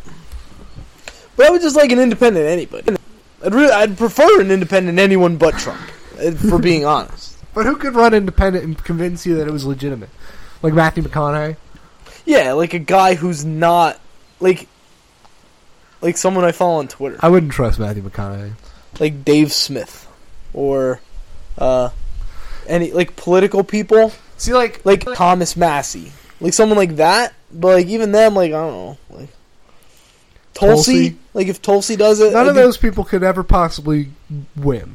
[1.37, 2.97] but I would just like an independent anybody.
[3.45, 5.81] I'd really, I'd prefer an independent anyone but Trump,
[6.19, 7.37] uh, for being honest.
[7.55, 10.11] But who could run independent and convince you that it was legitimate?
[10.63, 11.57] Like Matthew McConaughey?
[12.27, 13.99] Yeah, like a guy who's not
[14.41, 14.69] like
[16.03, 18.53] like someone I follow on Twitter, I wouldn't trust Matthew McConaughey.
[19.01, 20.07] like Dave Smith,
[20.53, 21.01] or
[21.59, 21.89] uh,
[22.71, 27.35] any like political people, See, like, like Thomas Massie, like someone like that.
[27.53, 29.29] But like even them, like I don't know, like
[30.55, 30.93] Tulsi.
[30.93, 31.17] Tulsi?
[31.35, 34.09] Like if Tulsi does it, none I of think- those people could ever possibly
[34.57, 34.95] win.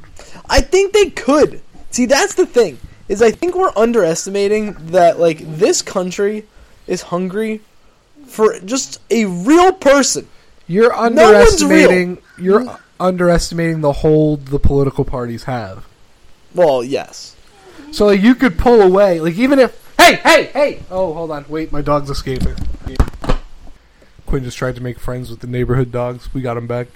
[0.49, 1.61] I think they could.
[1.91, 2.77] See, that's the thing.
[3.07, 6.45] Is I think we're underestimating that like this country
[6.87, 7.61] is hungry
[8.27, 10.27] for just a real person.
[10.67, 12.17] You're No one's underestimating.
[12.39, 15.85] You're underestimating the hold the political parties have.
[16.55, 17.35] Well, yes.
[17.91, 19.83] So like, you could pull away, like even if.
[19.97, 20.83] Hey, hey, hey!
[20.91, 22.55] Oh, hold on, wait, my dog's escaping.
[24.25, 26.33] Quinn just tried to make friends with the neighborhood dogs.
[26.33, 26.87] We got him back.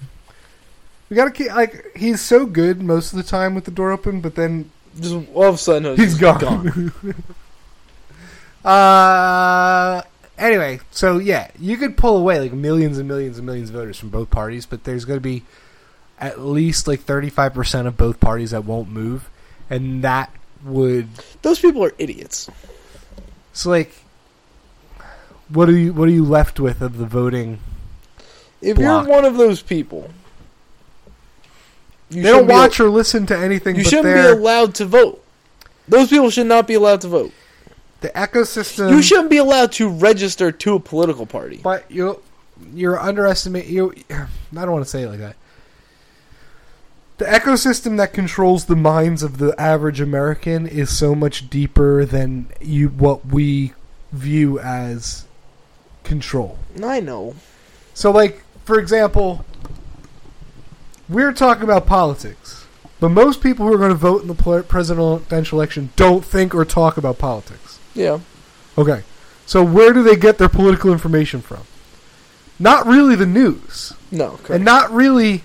[1.10, 4.22] We gotta keep like he's so good most of the time with the door open,
[4.22, 6.92] but then Just all of a sudden, He's gone.
[8.66, 10.02] uh,
[10.38, 13.98] anyway, so yeah, you could pull away like millions and millions and millions of voters
[13.98, 15.44] from both parties, but there's going to be
[16.20, 19.30] at least like 35% of both parties that won't move,
[19.70, 20.32] and that
[20.64, 21.08] would
[21.42, 22.50] Those people are idiots.
[23.54, 23.94] so like
[25.50, 27.60] what are you what are you left with of the voting?
[28.62, 29.08] If Block.
[29.08, 30.10] you're one of those people,
[32.10, 34.76] you they don't shouldn't be watch or listen to anything You but shouldn't be allowed
[34.76, 35.24] to vote.
[35.88, 37.32] Those people should not be allowed to vote.
[38.02, 38.92] the ecosystem.
[38.92, 41.60] you shouldn't be allowed to register to a political party.
[41.64, 42.22] But you
[42.74, 43.94] you're underestimating you.
[44.12, 45.36] I don't want to say it like that.
[47.20, 52.48] The ecosystem that controls the minds of the average American is so much deeper than
[52.62, 53.74] you what we
[54.14, 55.26] view as
[56.06, 56.58] control.
[56.82, 57.36] I know.
[57.94, 59.44] So, like for example,
[61.10, 62.66] we're talking about politics,
[63.02, 66.64] but most people who are going to vote in the presidential election don't think or
[66.64, 67.80] talk about politics.
[67.94, 68.20] Yeah.
[68.78, 69.04] Okay.
[69.46, 71.64] So where do they get their political information from?
[72.60, 73.94] Not really the news.
[74.10, 74.38] No.
[74.38, 74.52] Correct.
[74.52, 75.44] And not really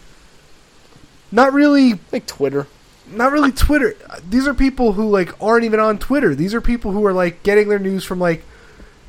[1.34, 2.66] not really like Twitter.
[3.10, 3.94] not really Twitter.
[4.28, 6.34] These are people who like aren't even on Twitter.
[6.34, 8.44] These are people who are like getting their news from like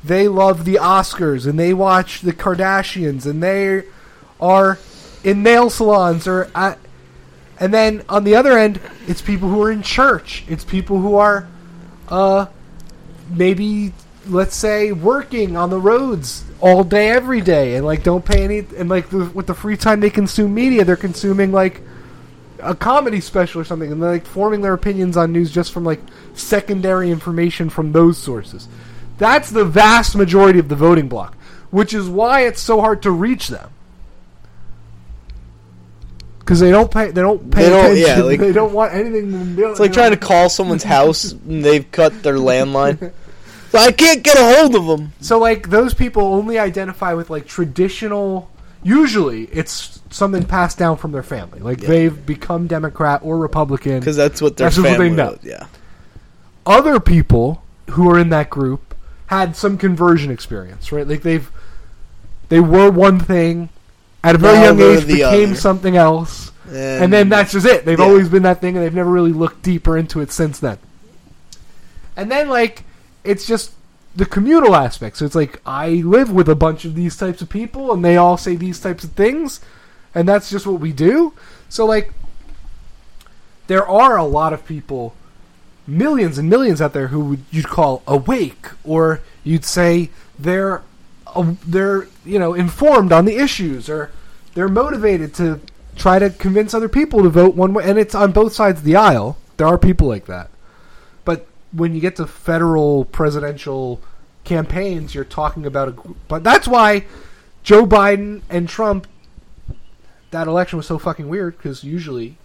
[0.04, 3.84] they love the Oscars and they watch the Kardashians and they
[4.40, 4.78] are
[5.24, 6.78] in nail salons or at
[7.58, 10.44] and then on the other end it's people who are in church.
[10.48, 11.48] It's people who are
[12.08, 12.46] uh
[13.30, 13.92] maybe
[14.26, 18.58] let's say working on the roads all day every day and like don't pay any
[18.76, 21.80] and like the, with the free time they consume media they're consuming like
[22.62, 25.84] a comedy special or something and they're like forming their opinions on news just from
[25.84, 26.00] like
[26.34, 28.68] secondary information from those sources
[29.18, 31.34] that's the vast majority of the voting bloc
[31.70, 33.70] which is why it's so hard to reach them
[36.38, 38.94] because they don't pay they don't pay They don't- attention yeah, like- they don't want
[38.94, 43.12] anything It's like trying to call someone's house and they've cut their landline.
[43.72, 47.30] So I can't get a hold of them So like those people only identify with
[47.30, 48.48] like traditional.
[48.86, 51.58] Usually, it's something passed down from their family.
[51.58, 51.88] Like Yeah.
[51.88, 53.98] they've become Democrat or Republican.
[53.98, 55.36] because that's what their That's what they know.
[55.42, 55.66] Yeah,
[56.64, 58.94] Other people who are in that group
[59.26, 61.06] had some conversion experience, right?
[61.06, 61.50] Like they've
[62.48, 63.70] they were one thing
[64.22, 65.54] at a very Now young age, became other.
[65.58, 67.84] something else, and, then that's just it.
[67.84, 68.04] They've yeah.
[68.04, 70.78] always been that thing, and they've never really looked deeper into it since then.
[72.16, 72.84] And then like
[73.24, 73.72] it's just
[74.16, 75.18] the communal aspect.
[75.18, 78.16] So it's like I live with a bunch of these types of people, and they
[78.16, 79.60] all say these types of things,
[80.14, 81.34] and that's just what we do.
[81.68, 82.12] So like
[83.66, 85.14] there are a lot of people,
[85.86, 90.82] millions and millions out there who you'd call awake, or you'd say they're
[91.26, 94.10] uh, they're you know informed on the issues, or
[94.54, 95.60] they're motivated to
[95.94, 97.84] try to convince other people to vote one way.
[97.84, 99.36] And it's on both sides of the aisle.
[99.58, 100.50] There are people like that,
[101.76, 104.00] when you get to federal presidential
[104.44, 105.92] campaigns, you're talking about a.
[105.92, 106.16] group.
[106.28, 107.04] But that's why
[107.62, 109.06] Joe Biden and Trump.
[110.32, 112.36] That election was so fucking weird because usually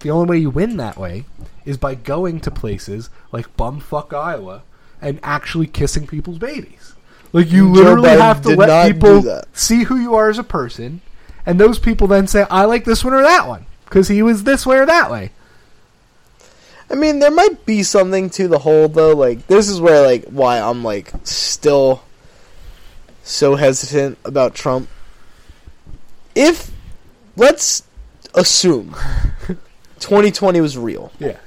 [0.00, 1.24] the only way you win that way
[1.64, 4.62] is by going to places like bumfuck Iowa
[5.02, 6.94] and actually kissing people's babies.
[7.32, 11.02] Like you literally have to let people see who you are as a person,
[11.44, 14.44] and those people then say, "I like this one or that one because he was
[14.44, 15.32] this way or that way."
[16.90, 19.14] I mean, there might be something to the whole though.
[19.14, 22.02] Like this is where like why I'm like still
[23.22, 24.88] so hesitant about Trump.
[26.34, 26.70] If
[27.36, 27.82] let's
[28.34, 28.94] assume
[30.00, 31.12] 2020 was real.
[31.18, 31.38] Yeah,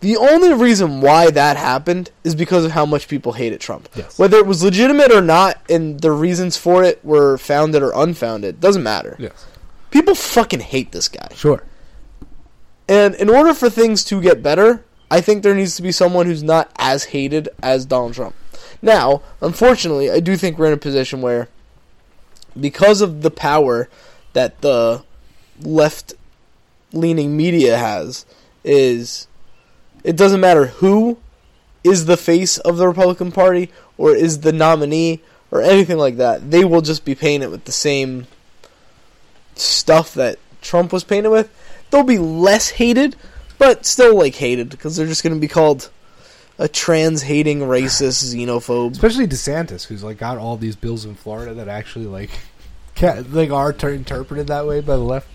[0.00, 3.88] The only reason why that happened is because of how much people hated Trump.
[3.94, 4.18] Yes.
[4.18, 8.60] Whether it was legitimate or not, and the reasons for it were founded or unfounded,
[8.60, 9.16] doesn't matter.
[9.18, 9.46] yes,
[9.90, 11.28] People fucking hate this guy.
[11.34, 11.64] sure.
[12.88, 16.26] And in order for things to get better, I think there needs to be someone
[16.26, 18.34] who's not as hated as Donald Trump.
[18.80, 21.48] Now, unfortunately, I do think we're in a position where,
[22.58, 23.88] because of the power
[24.32, 25.04] that the
[25.60, 26.14] left
[26.92, 28.26] leaning media has,
[28.64, 29.28] is
[30.02, 31.18] it doesn't matter who
[31.84, 36.50] is the face of the Republican Party or is the nominee or anything like that.
[36.50, 38.26] They will just be painted with the same
[39.54, 41.50] stuff that Trump was painted with.
[41.92, 43.16] They'll be less hated,
[43.58, 45.90] but still like hated because they're just going to be called
[46.58, 48.92] a trans hating racist xenophobe.
[48.92, 52.30] Especially DeSantis, who's like got all these bills in Florida that actually like,
[52.96, 55.28] ca like are ter- interpreted that way by the left.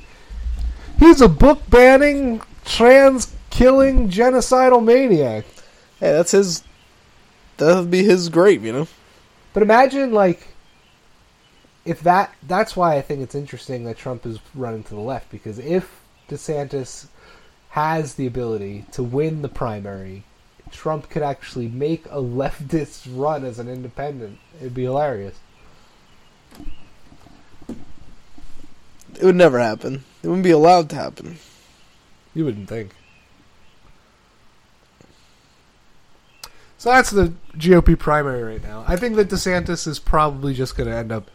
[0.98, 5.46] He's a book banning, trans killing, genocidal maniac.
[6.00, 6.64] Hey, that's his.
[7.58, 8.88] That would be his grave, you know.
[9.54, 10.48] But imagine like
[11.86, 15.30] if that that's why I think it's interesting that Trump is running to the left
[15.30, 17.08] because if DeSantis
[17.70, 20.24] has the ability to win the primary,
[20.72, 24.40] Trump could actually make a leftist run as an independent.
[24.60, 25.40] It'd be hilarious.
[29.20, 30.04] It would never happen.
[30.22, 31.38] It wouldn't be allowed to happen.
[32.36, 32.94] You wouldn't think.
[36.78, 38.86] So that's the GOP primary right now.
[38.88, 41.32] I think that DeSantis is probably just going to end up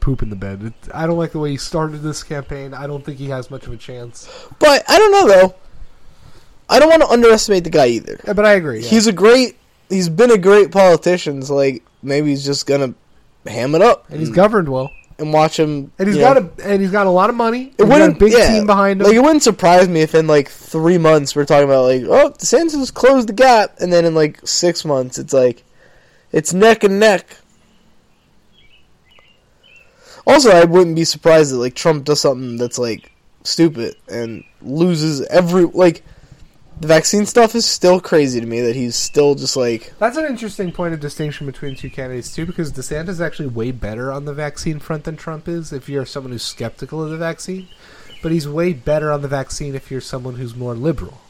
[0.00, 0.62] pooping the bed.
[0.62, 2.74] It, I don't like the way he started this campaign.
[2.74, 4.28] I don't think he has much of a chance.
[4.58, 5.54] But I don't know though.
[6.68, 8.20] I don't want to underestimate the guy either.
[8.26, 8.80] Yeah, but I agree.
[8.80, 8.88] yeah.
[8.88, 9.56] He's a great.
[9.88, 11.42] He's been a great politician.
[11.42, 12.94] So like maybe he's just gonna
[13.46, 15.92] ham it up and he's governed well, and watch him.
[15.98, 16.50] and he's got know.
[16.58, 17.62] a and he's got a lot of money.
[17.62, 19.06] It He's got a wouldn't big yeah, team behind him.
[19.06, 22.30] Like it wouldn't surprise me if in like three months we're talking about like oh
[22.30, 25.64] DeSantis closed the gap, and then in like six months it's like
[26.32, 27.36] it's neck and neck.
[30.26, 35.22] Also, I wouldn't be surprised that like Trump does something that's like stupid and loses
[35.28, 36.02] every like
[36.80, 40.24] the vaccine stuff is still crazy to me that he's still just like That's an
[40.24, 44.24] interesting point of distinction between two candidates too, because DeSantis is actually way better on
[44.24, 45.72] the vaccine front than Trump is.
[45.72, 47.68] If you're someone who's skeptical of the vaccine,
[48.22, 51.20] but he's way better on the vaccine if you're someone who's more liberal.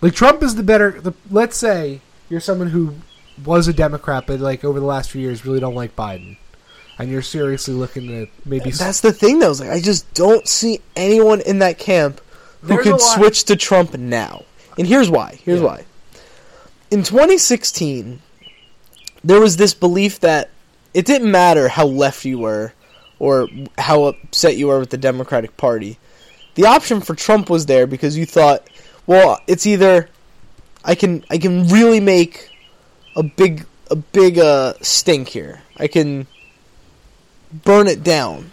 [0.00, 1.00] Like Trump is the better.
[1.00, 2.96] The, let's say you're someone who
[3.44, 6.36] was a Democrat, but like over the last few years really don't like Biden,
[6.98, 8.70] and you're seriously looking to maybe.
[8.70, 9.50] that's the thing though.
[9.50, 12.20] Is like I just don't see anyone in that camp
[12.62, 14.44] who There's could switch to Trump now.
[14.76, 15.38] And here's why.
[15.44, 15.66] Here's Yeah.
[15.66, 15.84] why.
[16.90, 18.20] in 2016,
[19.24, 20.50] there was this belief that
[20.94, 22.72] it didn't matter how left you were
[23.18, 25.98] or how upset you were with the Democratic Party.
[26.54, 28.68] The option for Trump was there because you thought,
[29.06, 30.08] well, it's either
[30.84, 32.48] I can I can really make
[33.18, 35.62] a big a big uh, stink here.
[35.76, 36.26] I can
[37.52, 38.50] burn it down.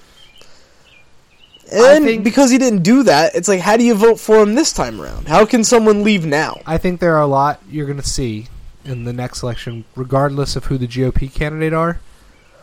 [1.71, 4.55] And think- because he didn't do that, it's like, how do you vote for him
[4.55, 5.27] this time around?
[5.27, 6.61] How can someone leave now?
[6.65, 8.47] I think there are a lot you're going to see
[8.83, 11.99] in the next election, regardless of who the GOP candidate are.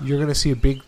[0.01, 0.83] You're going to see a big.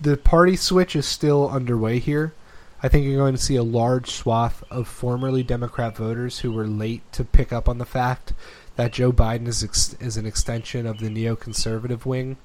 [0.00, 2.34] The party switch is still underway here.
[2.82, 6.66] I think you're going to see a large swath of formerly Democrat voters who were
[6.66, 8.34] late to pick up on the fact
[8.76, 12.36] that Joe Biden is ex- is an extension of the neoconservative wing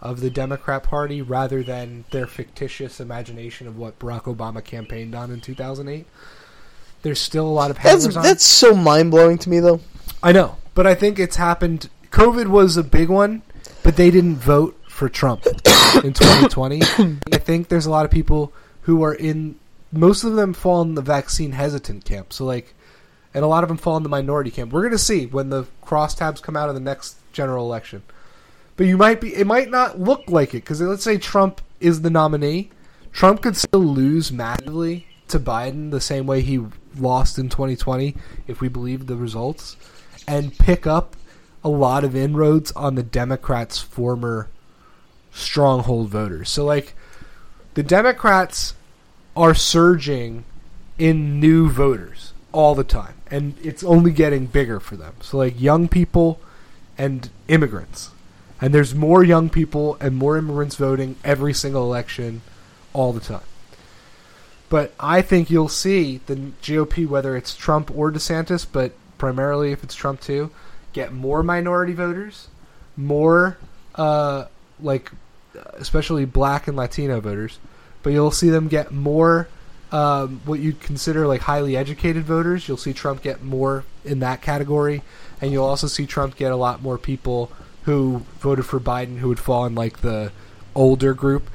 [0.00, 5.30] of the Democrat Party rather than their fictitious imagination of what Barack Obama campaigned on
[5.30, 6.06] in 2008.
[7.02, 8.22] There's still a lot of That's on.
[8.22, 9.80] that's so mind blowing to me, though.
[10.22, 11.88] I know, but I think it's happened.
[12.10, 13.42] COVID was a big one,
[13.82, 15.46] but they didn't vote for Trump
[16.04, 16.82] in 2020.
[17.32, 19.56] I think there's a lot of people who are in.
[19.92, 22.32] Most of them fall in the vaccine hesitant camp.
[22.32, 22.74] So like,
[23.34, 24.72] and a lot of them fall in the minority camp.
[24.72, 28.02] We're gonna see when the crosstabs come out in the next general election.
[28.76, 29.34] But you might be.
[29.34, 32.70] It might not look like it because let's say Trump is the nominee.
[33.12, 36.64] Trump could still lose massively to Biden the same way he
[36.96, 38.16] lost in 2020
[38.46, 39.76] if we believe the results
[40.26, 41.16] and pick up
[41.62, 44.48] a lot of inroads on the Democrats' former
[45.30, 46.48] stronghold voters.
[46.48, 46.94] So, like,
[47.74, 48.74] the Democrats
[49.36, 50.44] are surging
[50.98, 55.14] in new voters all the time, and it's only getting bigger for them.
[55.20, 56.40] So, like, young people
[56.98, 58.10] and immigrants.
[58.60, 62.42] And there's more young people and more immigrants voting every single election
[62.92, 63.40] all the time.
[64.68, 69.82] But I think you'll see the GOP, whether it's Trump or DeSantis, but primarily if
[69.82, 70.50] it's Trump too,
[70.92, 72.48] get more minority voters,
[72.96, 73.58] more
[73.96, 74.44] uh,
[74.80, 75.10] like
[75.74, 77.58] especially black and Latino voters,
[78.02, 79.48] but you'll see them get more
[79.92, 82.68] um, what you'd consider like highly educated voters.
[82.68, 85.02] You'll see Trump get more in that category,
[85.40, 87.50] and you'll also see Trump get a lot more people
[87.84, 90.32] who voted for Biden who would fall in like the
[90.74, 91.50] older group.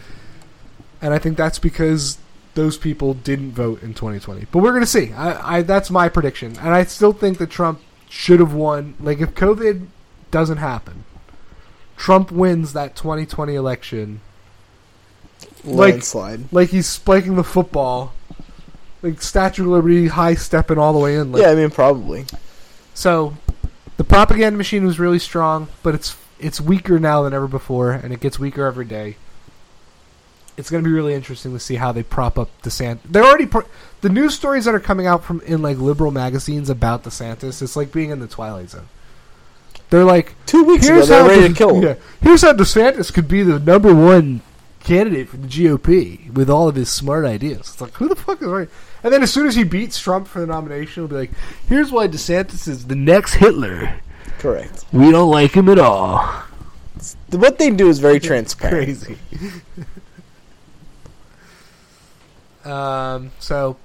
[1.02, 2.18] And I think that's because
[2.56, 4.48] those people didn't vote in 2020.
[4.52, 5.12] But we're going to see.
[5.14, 8.96] I, I that's my prediction, and I still think that Trump should have won.
[9.00, 9.88] Like if COVID
[10.32, 11.04] doesn't happen,
[11.96, 14.22] Trump wins that 2020 election.
[15.64, 16.52] Like- Landslide.
[16.52, 18.14] Like he's spiking the football,
[19.02, 21.32] like Statue of Liberty, high stepping all the way in.
[21.32, 22.26] Like, yeah, I mean, probably.
[22.94, 23.36] So,
[23.98, 28.12] the propaganda machine was really strong, but it's it's weaker now than ever before, and
[28.14, 29.18] it gets weaker every day.
[30.58, 33.00] It's going to be really interesting to see how they prop up DeSantis.
[33.04, 33.66] They're already pro-
[34.00, 37.62] the news stories that are coming out from in like liberal magazines about DeSantis.
[37.62, 38.88] It's like being in the Twilight Zone.
[39.90, 41.84] They're like, Two weeks ago, here's they how were ready De- to kill him.
[41.84, 44.42] yeah, here's how DeSantis could be the number one
[44.86, 47.60] candidate for the GOP with all of his smart ideas.
[47.60, 48.70] It's like, who the fuck is right?
[49.04, 51.32] And then as soon as he beats Trump for the nomination, he'll be like,
[51.68, 54.00] here's why DeSantis is the next Hitler.
[54.40, 54.86] Correct.
[54.94, 56.18] We don't like him at all.
[57.32, 58.86] What they do is very transparent.
[58.86, 59.18] Crazy.
[62.70, 63.32] um.
[63.40, 63.78] So,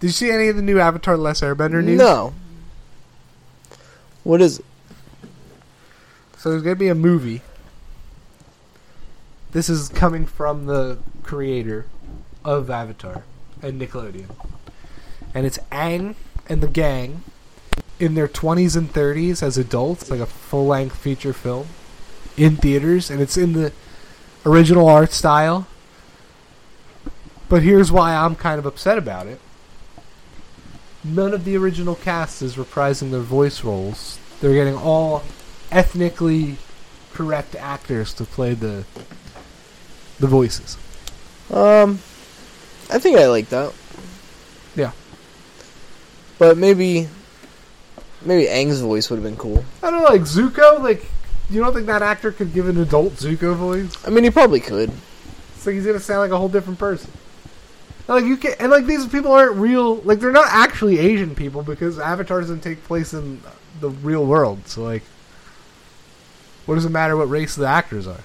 [0.00, 1.98] did you see any of the new Avatar: The Last Airbender news?
[1.98, 2.34] No.
[4.22, 4.64] What is it?
[6.38, 7.42] So there's gonna be a movie.
[9.52, 11.84] This is coming from the creator
[12.42, 13.22] of Avatar
[13.60, 14.34] and Nickelodeon,
[15.34, 16.14] and it's Aang
[16.48, 17.22] and the gang
[18.00, 21.68] in their 20s and 30s as adults, like a full-length feature film
[22.38, 23.72] in theaters, and it's in the
[24.46, 25.66] original art style.
[27.50, 29.38] But here's why I'm kind of upset about it.
[31.04, 34.18] None of the original cast is reprising their voice roles.
[34.40, 35.22] They're getting all
[35.70, 36.56] ethnically
[37.12, 38.86] correct actors to play the
[40.22, 40.78] the voices.
[41.52, 41.98] Um,
[42.90, 43.74] I think I like that.
[44.76, 44.92] Yeah.
[46.38, 47.08] But maybe,
[48.24, 49.64] maybe Aang's voice would have been cool.
[49.82, 50.80] I don't know, like Zuko.
[50.80, 51.04] Like,
[51.50, 53.94] you don't think that actor could give an adult Zuko voice?
[54.06, 54.92] I mean, he probably could.
[55.56, 57.10] It's like he's gonna sound like a whole different person.
[58.06, 59.96] And like you can, and like these people aren't real.
[59.96, 63.40] Like they're not actually Asian people because Avatar doesn't take place in
[63.80, 64.68] the real world.
[64.68, 65.02] So like,
[66.66, 68.20] what does it matter what race the actors are?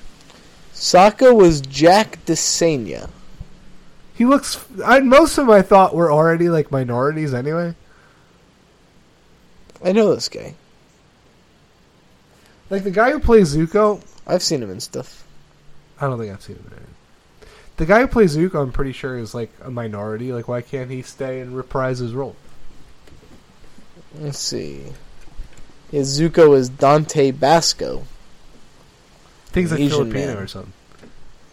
[0.78, 3.09] Sokka was Jack DeSena.
[4.13, 4.63] He looks.
[4.86, 7.73] I, most of them I thought were already like minorities anyway.
[9.84, 10.53] I know this guy.
[12.69, 15.25] Like the guy who plays Zuko, I've seen him in stuff.
[15.99, 17.49] I don't think I've seen him in it.
[17.78, 20.32] The guy who plays Zuko, I'm pretty sure is like a minority.
[20.32, 22.36] Like, why can't he stay and reprise his role?
[24.19, 24.84] Let's see.
[25.89, 28.03] Yeah, Zuko is Dante Basco.
[29.58, 30.38] Things like Asian Filipino man.
[30.38, 30.74] or something.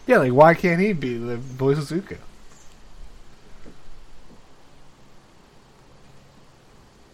[0.07, 2.17] Yeah, like why can't he be the voice of Zuko?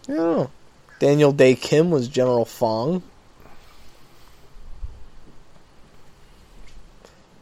[0.08, 0.50] I don't know.
[0.98, 3.02] Daniel Dae Kim was General Fong.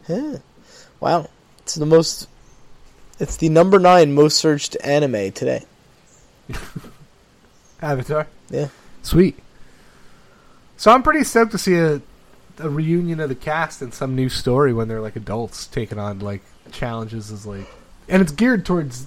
[0.09, 0.39] Yeah.
[1.01, 1.29] Wow.
[1.61, 2.29] It's the most.
[3.19, 5.65] It's the number nine most searched anime today.
[7.83, 8.27] Avatar.
[8.49, 8.69] Yeah.
[9.03, 9.39] Sweet.
[10.77, 12.01] So I'm pretty stoked to see a
[12.61, 16.21] a reunion of the cast and some new story when they're like adults taking on
[16.21, 16.43] like
[16.73, 17.67] challenges is like
[18.09, 19.07] and it's geared towards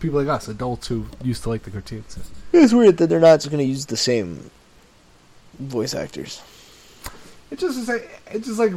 [0.00, 2.18] people like us, adults who used to like the cartoons.
[2.52, 4.50] It's weird that they're not just going to use the same
[5.58, 6.42] voice actors.
[7.50, 8.72] It just is like it's just like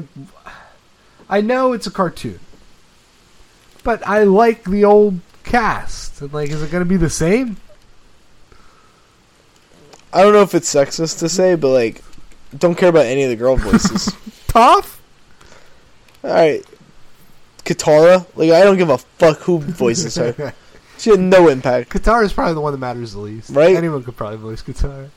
[1.29, 2.39] I know it's a cartoon.
[3.83, 6.21] But I like the old cast.
[6.21, 7.57] And like is it gonna be the same?
[10.13, 12.01] I don't know if it's sexist to say, but like,
[12.59, 14.13] don't care about any of the girl voices.
[14.47, 15.01] Tough?
[16.23, 16.63] All right,
[17.63, 18.25] Katara.
[18.35, 20.53] Like, I don't give a fuck who voices her.
[20.99, 21.91] She had no impact.
[21.91, 23.51] Katara is probably the one that matters the least.
[23.51, 23.75] Right?
[23.75, 25.11] Anyone could probably voice Katara.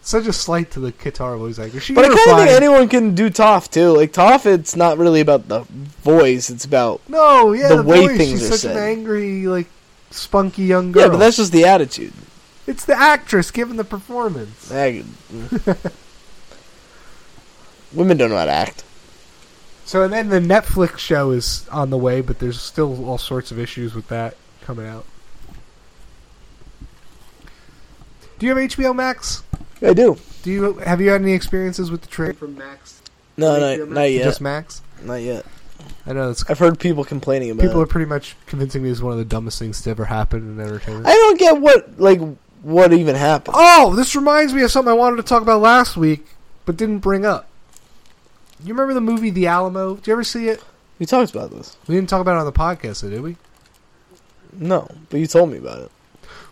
[0.00, 1.80] Such a slight to the Katara voice actor.
[1.80, 3.90] She But I kind of think anyone can do Toph too.
[3.90, 5.60] Like Toph, it's not really about the
[6.02, 8.16] voice; it's about No, yeah, the the, way voice.
[8.16, 8.88] things She's are such an said.
[8.90, 9.66] angry, like
[10.10, 11.02] spunky young girl.
[11.02, 11.08] yeah.
[11.10, 12.14] But that's just the attitude.
[12.66, 14.70] it's the actress giving the performance.
[17.94, 18.84] Women don't know how to act.
[19.84, 23.50] So and then the Netflix show is on the way, but there's still all sorts
[23.50, 25.04] of issues with that coming out.
[28.38, 29.42] Do you have HBO Max?
[29.80, 30.18] I do.
[30.42, 33.02] Do you have you had any experiences with the trade from Max?
[33.36, 34.24] No, not, Max not yet.
[34.24, 34.82] Just Max.
[35.02, 35.44] Not yet.
[36.06, 37.62] I know I've heard people complaining about.
[37.62, 37.84] people it.
[37.84, 40.60] are pretty much convincing me it's one of the dumbest things to ever happen in
[40.60, 41.06] entertainment.
[41.06, 42.20] I don't get what like
[42.62, 43.54] what even happened.
[43.58, 46.26] Oh, this reminds me of something I wanted to talk about last week,
[46.64, 47.48] but didn't bring up.
[48.64, 49.96] You remember the movie The Alamo?
[49.96, 50.62] Did you ever see it?
[50.98, 51.76] We talked about this.
[51.88, 53.36] We didn't talk about it on the podcast, though, did we?
[54.52, 55.90] No, but you told me about it.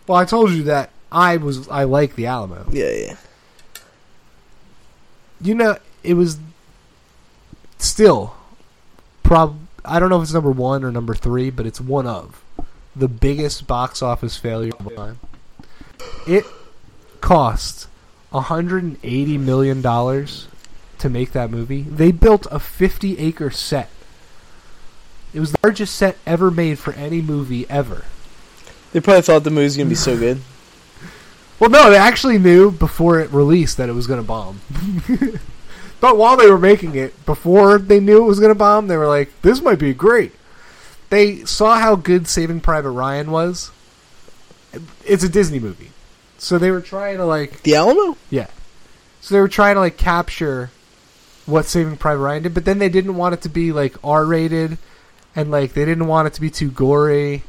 [0.07, 2.65] Well, I told you that I was I like The Alamo.
[2.71, 3.15] Yeah, yeah.
[5.39, 6.37] You know, it was
[7.77, 8.35] still
[9.23, 9.57] prob.
[9.85, 12.43] I don't know if it's number one or number three, but it's one of
[12.95, 15.19] the biggest box office failure of all time.
[16.27, 16.45] It
[17.21, 17.87] cost
[18.31, 20.47] 180 million dollars
[21.01, 21.81] to make that movie.
[21.83, 23.89] They built a 50 acre set.
[25.33, 28.05] It was the largest set ever made for any movie ever.
[28.91, 30.41] They probably thought the movie was gonna be so good.
[31.59, 34.61] Well, no, they actually knew before it released that it was going to bomb.
[36.01, 38.97] but while they were making it, before they knew it was going to bomb, they
[38.97, 40.31] were like, "This might be great."
[41.11, 43.69] They saw how good Saving Private Ryan was.
[45.05, 45.91] It's a Disney movie,
[46.39, 48.17] so they were trying to like, The Alamo.
[48.31, 48.47] yeah.
[49.19, 50.71] So they were trying to like capture
[51.45, 54.77] what Saving Private Ryan did, but then they didn't want it to be like R-rated,
[55.35, 57.43] and like they didn't want it to be too gory.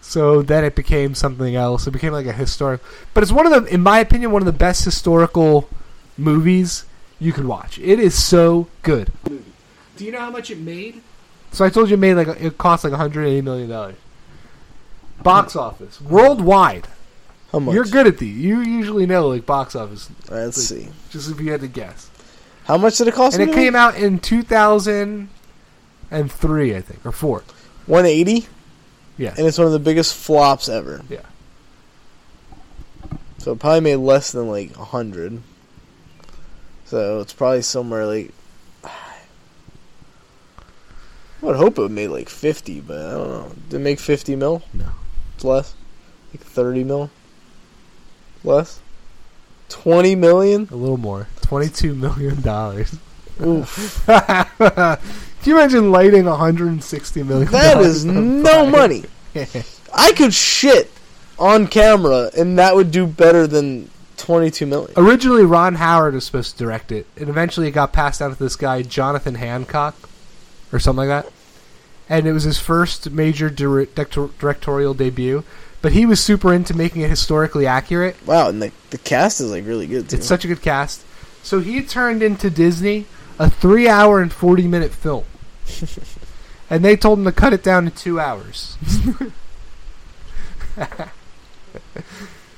[0.00, 1.86] So then it became something else.
[1.86, 2.80] It became like a historic,
[3.14, 5.68] but it's one of the, in my opinion, one of the best historical
[6.16, 6.84] movies
[7.20, 7.78] you could watch.
[7.78, 9.12] It is so good.
[9.24, 11.02] Do you know how much it made?
[11.50, 13.96] So I told you it made like it cost like 180 million dollars.
[15.22, 16.86] Box office worldwide.
[17.50, 17.74] How much?
[17.74, 18.36] You're good at these.
[18.36, 20.10] You usually know like box office.
[20.30, 20.88] All right, let's see.
[21.10, 22.07] Just if you had to guess.
[22.68, 23.36] How much did it cost?
[23.38, 27.42] And it came out in 2003, I think, or four.
[27.86, 28.46] one eighty,
[29.16, 29.38] Yes.
[29.38, 31.00] and it's one of the biggest flops ever.
[31.08, 31.22] Yeah.
[33.38, 35.40] So it probably made less than like a hundred.
[36.84, 38.32] So it's probably somewhere like.
[38.84, 38.90] I
[41.40, 43.52] would hope it made like fifty, but I don't know.
[43.70, 44.62] Did it make fifty mil?
[44.74, 44.88] No.
[45.36, 45.74] It's less.
[46.34, 47.08] Like thirty mil.
[48.44, 48.80] Less.
[49.70, 50.68] Twenty million.
[50.70, 51.28] a little more.
[51.48, 52.94] 22 million dollars.
[53.44, 54.04] Oof.
[54.06, 54.98] Can
[55.44, 57.50] you imagine lighting 160 million?
[57.52, 59.04] That is no money.
[59.94, 60.90] I could shit
[61.38, 63.88] on camera, and that would do better than
[64.18, 64.92] twenty-two million.
[64.96, 68.38] Originally, Ron Howard was supposed to direct it, and eventually it got passed down to
[68.38, 69.94] this guy Jonathan Hancock,
[70.72, 71.32] or something like that.
[72.10, 75.44] And it was his first major dir- director- directorial debut.
[75.80, 78.16] But he was super into making it historically accurate.
[78.26, 80.16] Wow, and the, the cast is like really good too.
[80.16, 81.04] It's such a good cast.
[81.48, 83.06] So he turned into Disney
[83.38, 85.24] a three hour and 40 minute film.
[86.70, 88.76] and they told him to cut it down to two hours.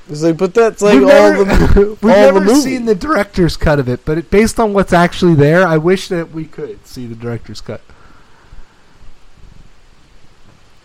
[0.09, 1.97] It's like, but that's like we've all never, the.
[2.03, 2.61] we've all the never movie.
[2.61, 6.09] seen the director's cut of it, but it, based on what's actually there, I wish
[6.09, 7.80] that we could see the director's cut.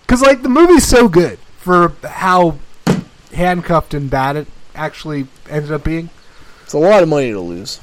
[0.02, 2.60] Because, like, the movie's so good for how
[3.34, 6.12] handcuffed and bad it actually ended up being.
[6.64, 7.80] It's a lot of money to lose.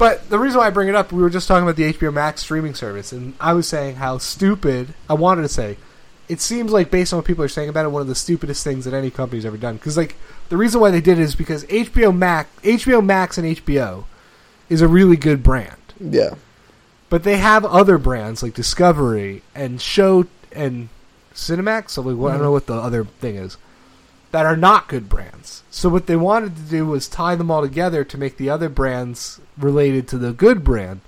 [0.00, 2.10] But the reason why I bring it up, we were just talking about the HBO
[2.10, 4.94] Max streaming service, and I was saying how stupid.
[5.10, 5.76] I wanted to say,
[6.26, 8.64] it seems like based on what people are saying about it, one of the stupidest
[8.64, 9.76] things that any company's ever done.
[9.76, 10.16] Because like
[10.48, 14.04] the reason why they did it is because HBO Max, HBO Max, and HBO
[14.70, 15.76] is a really good brand.
[16.00, 16.36] Yeah.
[17.10, 20.88] But they have other brands like Discovery and Show and
[21.34, 21.90] Cinemax.
[21.90, 22.44] So like, well, I don't mm-hmm.
[22.44, 23.58] know what the other thing is
[24.30, 25.62] that are not good brands.
[25.70, 28.68] So what they wanted to do was tie them all together to make the other
[28.68, 31.00] brands related to the good brand.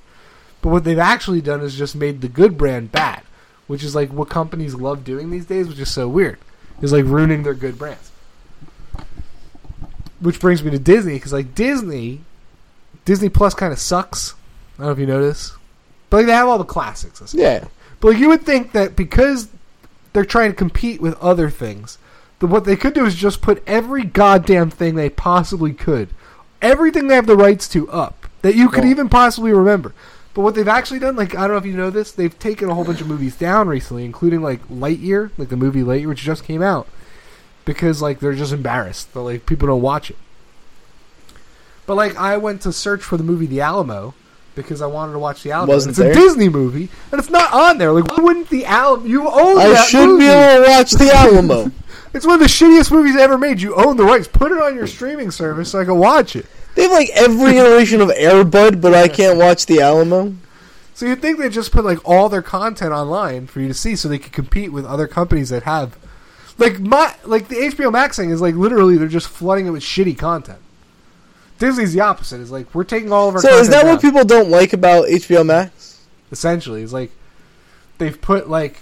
[0.61, 3.23] But what they've actually done is just made the good brand bad,
[3.67, 6.39] which is like what companies love doing these days, which is so weird.
[6.81, 8.11] Is like ruining their good brands.
[10.21, 12.21] Which brings me to Disney because like Disney,
[13.05, 14.35] Disney Plus kind of sucks.
[14.79, 15.53] I don't know if you notice,
[16.11, 17.35] but like they have all the classics.
[17.35, 17.67] Yeah.
[18.01, 19.49] But like you would think that because
[20.13, 21.99] they're trying to compete with other things,
[22.51, 26.09] what they could do is just put every goddamn thing they possibly could,
[26.61, 29.93] everything they have the rights to up that you could Well- even possibly remember.
[30.35, 32.71] But what they've actually done, like I don't know if you know this, they've taken
[32.71, 36.21] a whole bunch of movies down recently, including like Lightyear, like the movie Lightyear, which
[36.23, 36.89] just came out,
[37.67, 40.17] because like they're just embarrassed that like people don't watch it.
[41.87, 44.15] But like I went to search for the movie The Alamo
[44.55, 45.73] because I wanted to watch The Alamo.
[45.75, 46.13] Wasn't it's there?
[46.13, 47.93] a Disney movie, and it's not on there.
[47.93, 49.05] Like, why wouldn't The Alamo?
[49.05, 50.25] You own I that should movie.
[50.25, 51.71] be able to watch the Alamo.
[52.15, 53.61] It's one of the shittiest movies ever made.
[53.61, 54.29] You own the rights.
[54.29, 56.47] Put it on your streaming service so I can watch it.
[56.75, 60.35] they have like every iteration of Airbud, but I can't watch the Alamo.
[60.95, 63.97] So you'd think they just put like all their content online for you to see,
[63.97, 65.99] so they could compete with other companies that have,
[66.59, 69.83] like my like the HBO Max thing is like literally they're just flooding it with
[69.83, 70.59] shitty content.
[71.59, 72.41] Disney's the opposite.
[72.41, 73.41] Is like we're taking all of our.
[73.41, 73.93] So is that down.
[73.93, 75.93] what people don't like about HBO Max?
[76.33, 77.13] essentially is like
[77.99, 78.81] they've put like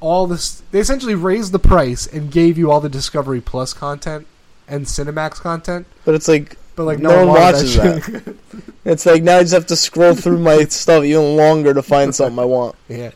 [0.00, 4.26] all this they essentially raised the price and gave you all the discovery plus content
[4.68, 5.86] and cinemax content.
[6.04, 8.36] But it's like but like No no, one watches shit.
[8.84, 12.14] it's like now I just have to scroll through my stuff even longer to find
[12.14, 12.76] something I want.
[12.88, 13.10] yeah.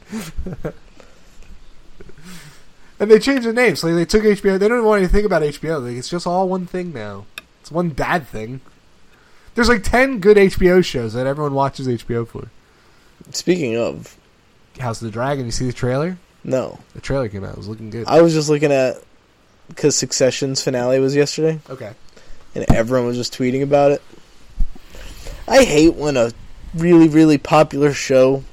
[2.99, 5.83] And they changed the name so they took hbo they don't want think about hbo
[5.83, 7.27] like it's just all one thing now.
[7.61, 8.63] It's one bad thing.
[9.55, 12.49] There's like 10 good hbo shows that everyone watches hbo for.
[13.33, 14.17] Speaking of,
[14.79, 17.69] house of the dragon you see the trailer no, the trailer came out it was
[17.69, 18.97] looking good I was just looking at
[19.69, 21.93] because Succession's finale was yesterday, okay
[22.55, 24.03] and everyone was just tweeting about it.
[25.47, 26.33] I hate when a
[26.75, 28.45] really really popular show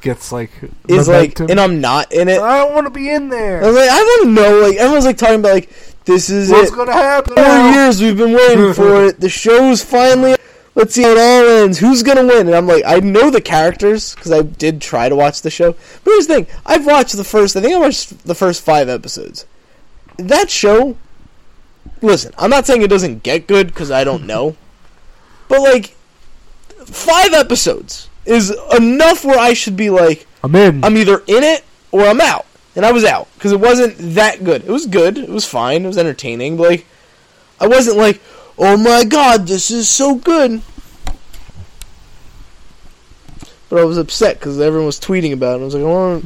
[0.00, 0.50] gets like
[0.88, 1.50] is like, momentum.
[1.50, 2.40] and I'm not in it.
[2.40, 3.62] I don't want to be in there.
[3.62, 4.60] I was like, I want to know.
[4.60, 5.70] Like everyone's like talking about like
[6.04, 6.74] this is What's it.
[6.74, 7.34] gonna happen?
[7.34, 9.20] Four years we've been waiting for it.
[9.20, 10.36] The show's finally.
[10.74, 11.78] Let's see how it all ends.
[11.78, 12.46] Who's gonna win?
[12.46, 15.72] And I'm like, I know the characters because I did try to watch the show.
[15.72, 17.56] But here's the thing: I've watched the first.
[17.56, 19.46] I think I watched the first five episodes.
[20.16, 20.96] That show.
[22.02, 24.56] Listen, I'm not saying it doesn't get good because I don't know,
[25.48, 25.96] but like,
[26.86, 30.84] five episodes is enough where I should be like, I'm in.
[30.84, 32.46] I'm either in it or I'm out.
[32.76, 34.62] And I was out because it wasn't that good.
[34.64, 35.18] It was good.
[35.18, 35.84] It was fine.
[35.84, 36.56] It was entertaining.
[36.56, 36.86] But like,
[37.60, 38.20] I wasn't like,
[38.58, 40.62] oh my god, this is so good.
[43.68, 45.62] But I was upset because everyone was tweeting about it.
[45.62, 46.24] I was like, I want,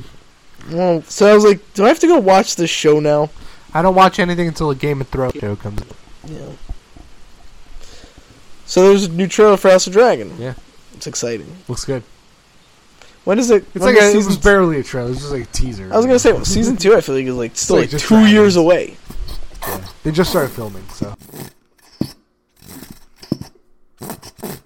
[0.70, 1.00] I.
[1.08, 3.30] So I was like, do I have to go watch this show now?
[3.74, 5.82] I don't watch anything until a Game of Thrones show comes.
[5.82, 5.88] out.
[6.26, 6.52] Yeah.
[8.66, 10.34] So there's a new trailer for House of Dragon.
[10.38, 10.54] Yeah.
[10.94, 11.54] It's exciting.
[11.68, 12.02] Looks good.
[13.24, 13.64] When is it?
[13.74, 15.08] It's like a, it season was barely a trailer.
[15.08, 15.92] It was just like a teaser.
[15.92, 16.94] I was gonna say well, season two.
[16.94, 18.96] I feel like is like still like like two years away.
[20.02, 21.14] they just started filming, so
[24.04, 24.63] Pfft, pfft.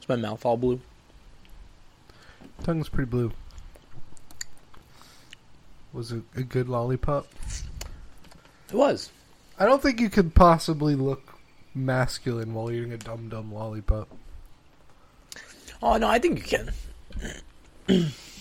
[0.00, 0.80] Is my mouth all blue?
[2.64, 3.32] Tongue's pretty blue.
[5.92, 7.28] Was it a good lollipop?
[8.70, 9.10] It was.
[9.58, 11.34] I don't think you could possibly look
[11.74, 14.08] masculine while eating a dum dum lollipop.
[15.82, 16.58] Oh no, I think you
[17.88, 18.12] can.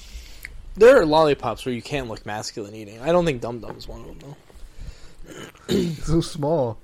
[0.77, 3.01] there are lollipops where you can't look masculine eating.
[3.01, 4.35] I don't think Dum Dum is one of them though.
[6.03, 6.77] So small.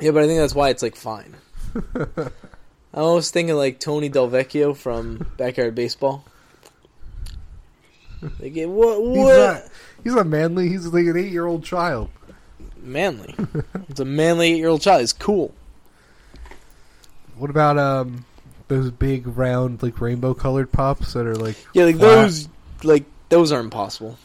[0.00, 1.36] Yeah, but I think that's why it's like fine.
[2.94, 6.24] I was thinking like Tony Delvecchio from Backyard Baseball.
[8.40, 8.98] Like, eh, what?
[9.14, 9.36] He's What?
[9.36, 9.62] not.
[10.04, 10.68] He's not manly.
[10.68, 12.08] He's like an eight year old child.
[12.80, 13.34] Manly.
[13.88, 15.02] it's a manly eight-year-old child.
[15.02, 15.52] It's cool.
[17.36, 18.24] What about um
[18.68, 22.06] those big round like rainbow colored pops that are like Yeah, like flat?
[22.22, 22.48] those,
[22.84, 24.18] like those are impossible.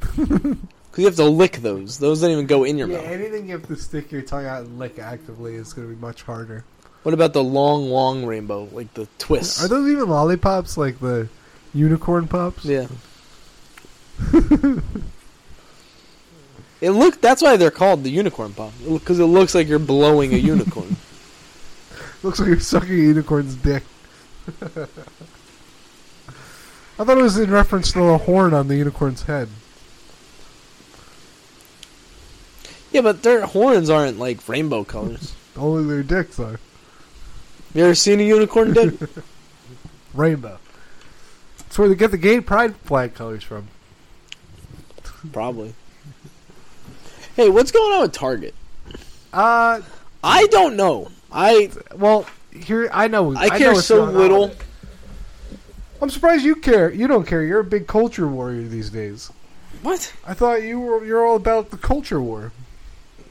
[0.00, 0.56] Because
[0.96, 1.98] you have to lick those.
[1.98, 3.02] Those don't even go in your mouth.
[3.02, 3.20] Yeah, mouth.
[3.20, 6.00] anything you have to stick your tongue out and lick actively is going to be
[6.00, 6.64] much harder.
[7.02, 9.62] What about the long, long rainbow, like the twist?
[9.62, 11.28] Are those even lollipops like the
[11.72, 12.64] unicorn pops?
[12.64, 12.88] Yeah.
[16.80, 17.20] it look.
[17.20, 20.96] That's why they're called the unicorn pop because it looks like you're blowing a unicorn.
[22.22, 23.84] Looks like you're sucking a unicorn's dick.
[26.98, 29.48] I thought it was in reference to the horn on the unicorn's head.
[32.90, 35.34] yeah, but their horns aren't like rainbow colors.
[35.56, 36.58] Only their dicks are
[37.74, 38.94] You ever seen a unicorn dick?
[40.14, 40.58] rainbow.
[41.58, 43.68] That's where they get the gay pride flag colors from.
[45.32, 45.74] Probably.
[47.34, 48.54] Hey, what's going on with Target?
[49.32, 49.82] Uh,
[50.24, 51.10] I don't know.
[51.30, 53.36] I well, here I know.
[53.36, 54.52] I know care what's so little.
[56.00, 56.90] I'm surprised you care.
[56.92, 57.42] You don't care.
[57.42, 59.30] You're a big culture warrior these days.
[59.82, 60.12] What?
[60.26, 61.04] I thought you were.
[61.04, 62.52] You're all about the culture war.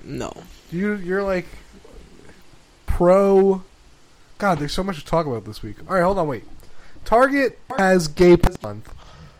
[0.03, 0.33] No.
[0.71, 1.47] You you're like
[2.85, 3.63] pro.
[4.37, 5.77] God, there's so much to talk about this week.
[5.87, 6.43] All right, hold on, wait.
[7.05, 8.93] Target has Gay Month,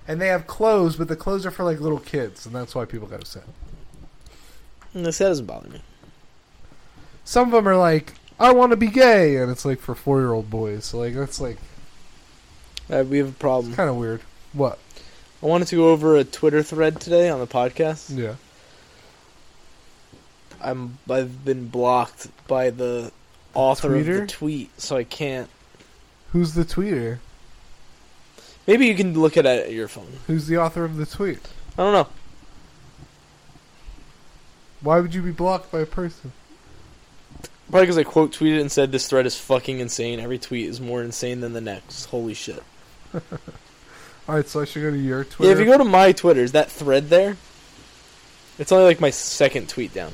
[0.07, 2.85] and they have clothes, but the clothes are for like little kids, and that's why
[2.85, 3.43] people got upset.
[4.93, 5.81] This doesn't bother me.
[7.25, 10.19] Some of them are like, "I want to be gay," and it's like for four
[10.19, 10.85] year old boys.
[10.85, 11.57] So like that's like
[12.89, 13.67] Uh, we have a problem.
[13.67, 14.21] It's kind of weird.
[14.53, 14.79] What?
[15.41, 18.15] I wanted to go over a Twitter thread today on the podcast.
[18.17, 18.35] Yeah.
[20.61, 23.11] I'm I've been blocked by the
[23.53, 25.49] author of the tweet, so I can't.
[26.31, 27.19] Who's the tweeter?
[28.67, 30.11] Maybe you can look at it at your phone.
[30.27, 31.39] Who's the author of the tweet?
[31.77, 32.07] I don't know.
[34.81, 36.31] Why would you be blocked by a person?
[37.69, 40.19] Probably because I quote tweeted and said this thread is fucking insane.
[40.19, 42.05] Every tweet is more insane than the next.
[42.05, 42.63] Holy shit.
[44.27, 45.51] All right, so I should go to your Twitter.
[45.51, 47.37] Yeah, if you go to my Twitter, is that thread there?
[48.57, 50.13] It's only like my second tweet down.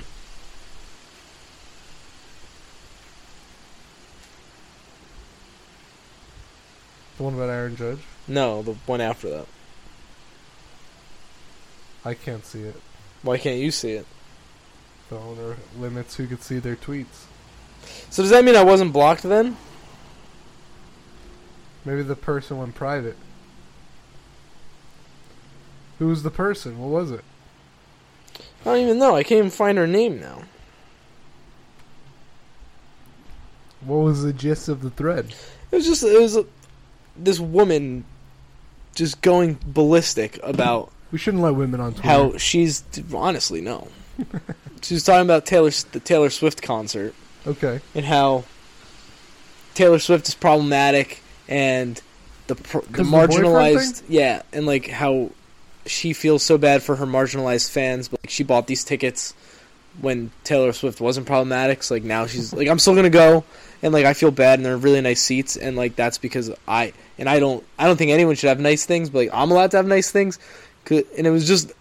[7.22, 9.46] the one about Aaron Judge, No, the one after that.
[12.04, 12.76] I can't see it.
[13.22, 14.08] Why can't you see it?
[15.10, 17.26] The owner limits who could see their tweets.
[18.10, 19.56] So does that mean I wasn't blocked then?
[21.86, 23.18] Maybe the person went private.
[26.00, 26.80] Who was the person?
[26.80, 27.24] What was it?
[28.62, 29.16] I don't even know.
[29.16, 30.44] I can't even find her name now.
[33.82, 35.34] What was the gist of the thread?
[35.72, 36.38] It was just it was
[37.18, 38.06] this woman
[38.96, 42.08] just going ballistic about We shouldn't let women on Twitter.
[42.08, 43.88] how she's honestly no.
[44.82, 47.16] she was talking about Taylor the Taylor Swift concert
[47.48, 47.80] Okay.
[47.96, 48.44] and how
[49.74, 52.02] Taylor Swift is problematic and
[52.48, 55.30] the the of the marginalized yeah and like how
[55.86, 59.34] she feels so bad for her marginalized fans but like, she bought these tickets
[60.00, 63.44] when Taylor Swift wasn't problematic so like now she's like I'm still going to go
[63.82, 66.94] and like I feel bad and they're really nice seats and like that's because I
[67.18, 69.72] and I don't I don't think anyone should have nice things but like I'm allowed
[69.72, 70.40] to have nice things,
[70.90, 71.74] and it was just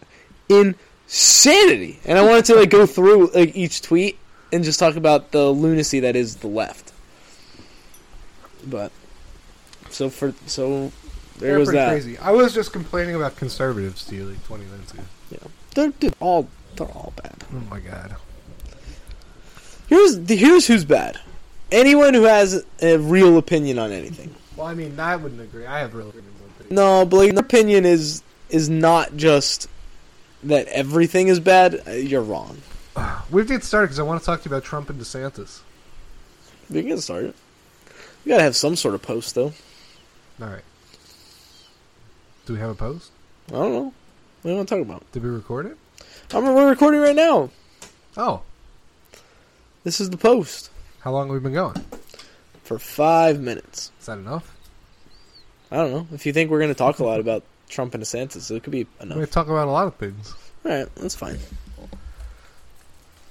[0.48, 4.18] insanity and I wanted to like go through like each tweet
[4.52, 6.92] and just talk about the lunacy that is the left.
[8.66, 8.92] But
[9.90, 10.92] so for so
[11.38, 12.18] there They're was pretty that crazy.
[12.18, 15.02] I was just complaining about conservatives to you like 20 minutes ago.
[15.74, 18.16] they're, they're all they're all bad Oh my god.
[19.88, 21.18] here's the, here's who's bad
[21.72, 25.66] anyone who has a real opinion on anything Well, I mean, I wouldn't agree.
[25.66, 26.70] I have real opinions on things.
[26.70, 29.68] No, but like, their opinion is is not just
[30.42, 31.82] that everything is bad.
[31.86, 32.58] Uh, You're wrong.
[33.30, 35.60] We've to get started because I want to talk to you about Trump and DeSantis.
[36.68, 37.34] We can get started.
[38.24, 39.52] We gotta have some sort of post, though.
[40.40, 40.64] All right.
[42.46, 43.10] Do we have a post?
[43.48, 43.82] I don't know.
[43.84, 43.94] What
[44.44, 45.12] do you want to talk about?
[45.12, 45.76] Did we record it?
[46.32, 47.50] I'm we're recording right now.
[48.16, 48.42] Oh,
[49.84, 50.70] This is the post
[51.00, 51.84] how long have we been going?
[52.64, 53.90] for five minutes.
[54.00, 54.54] Is that enough?
[55.72, 56.06] I don't know.
[56.12, 58.70] If you think we're going to talk a lot about Trump and DeSantis, it could
[58.72, 58.90] be enough.
[59.00, 59.16] We're enough.
[59.16, 60.34] going to talk about a lot of things.
[60.64, 61.38] All right, that's fine.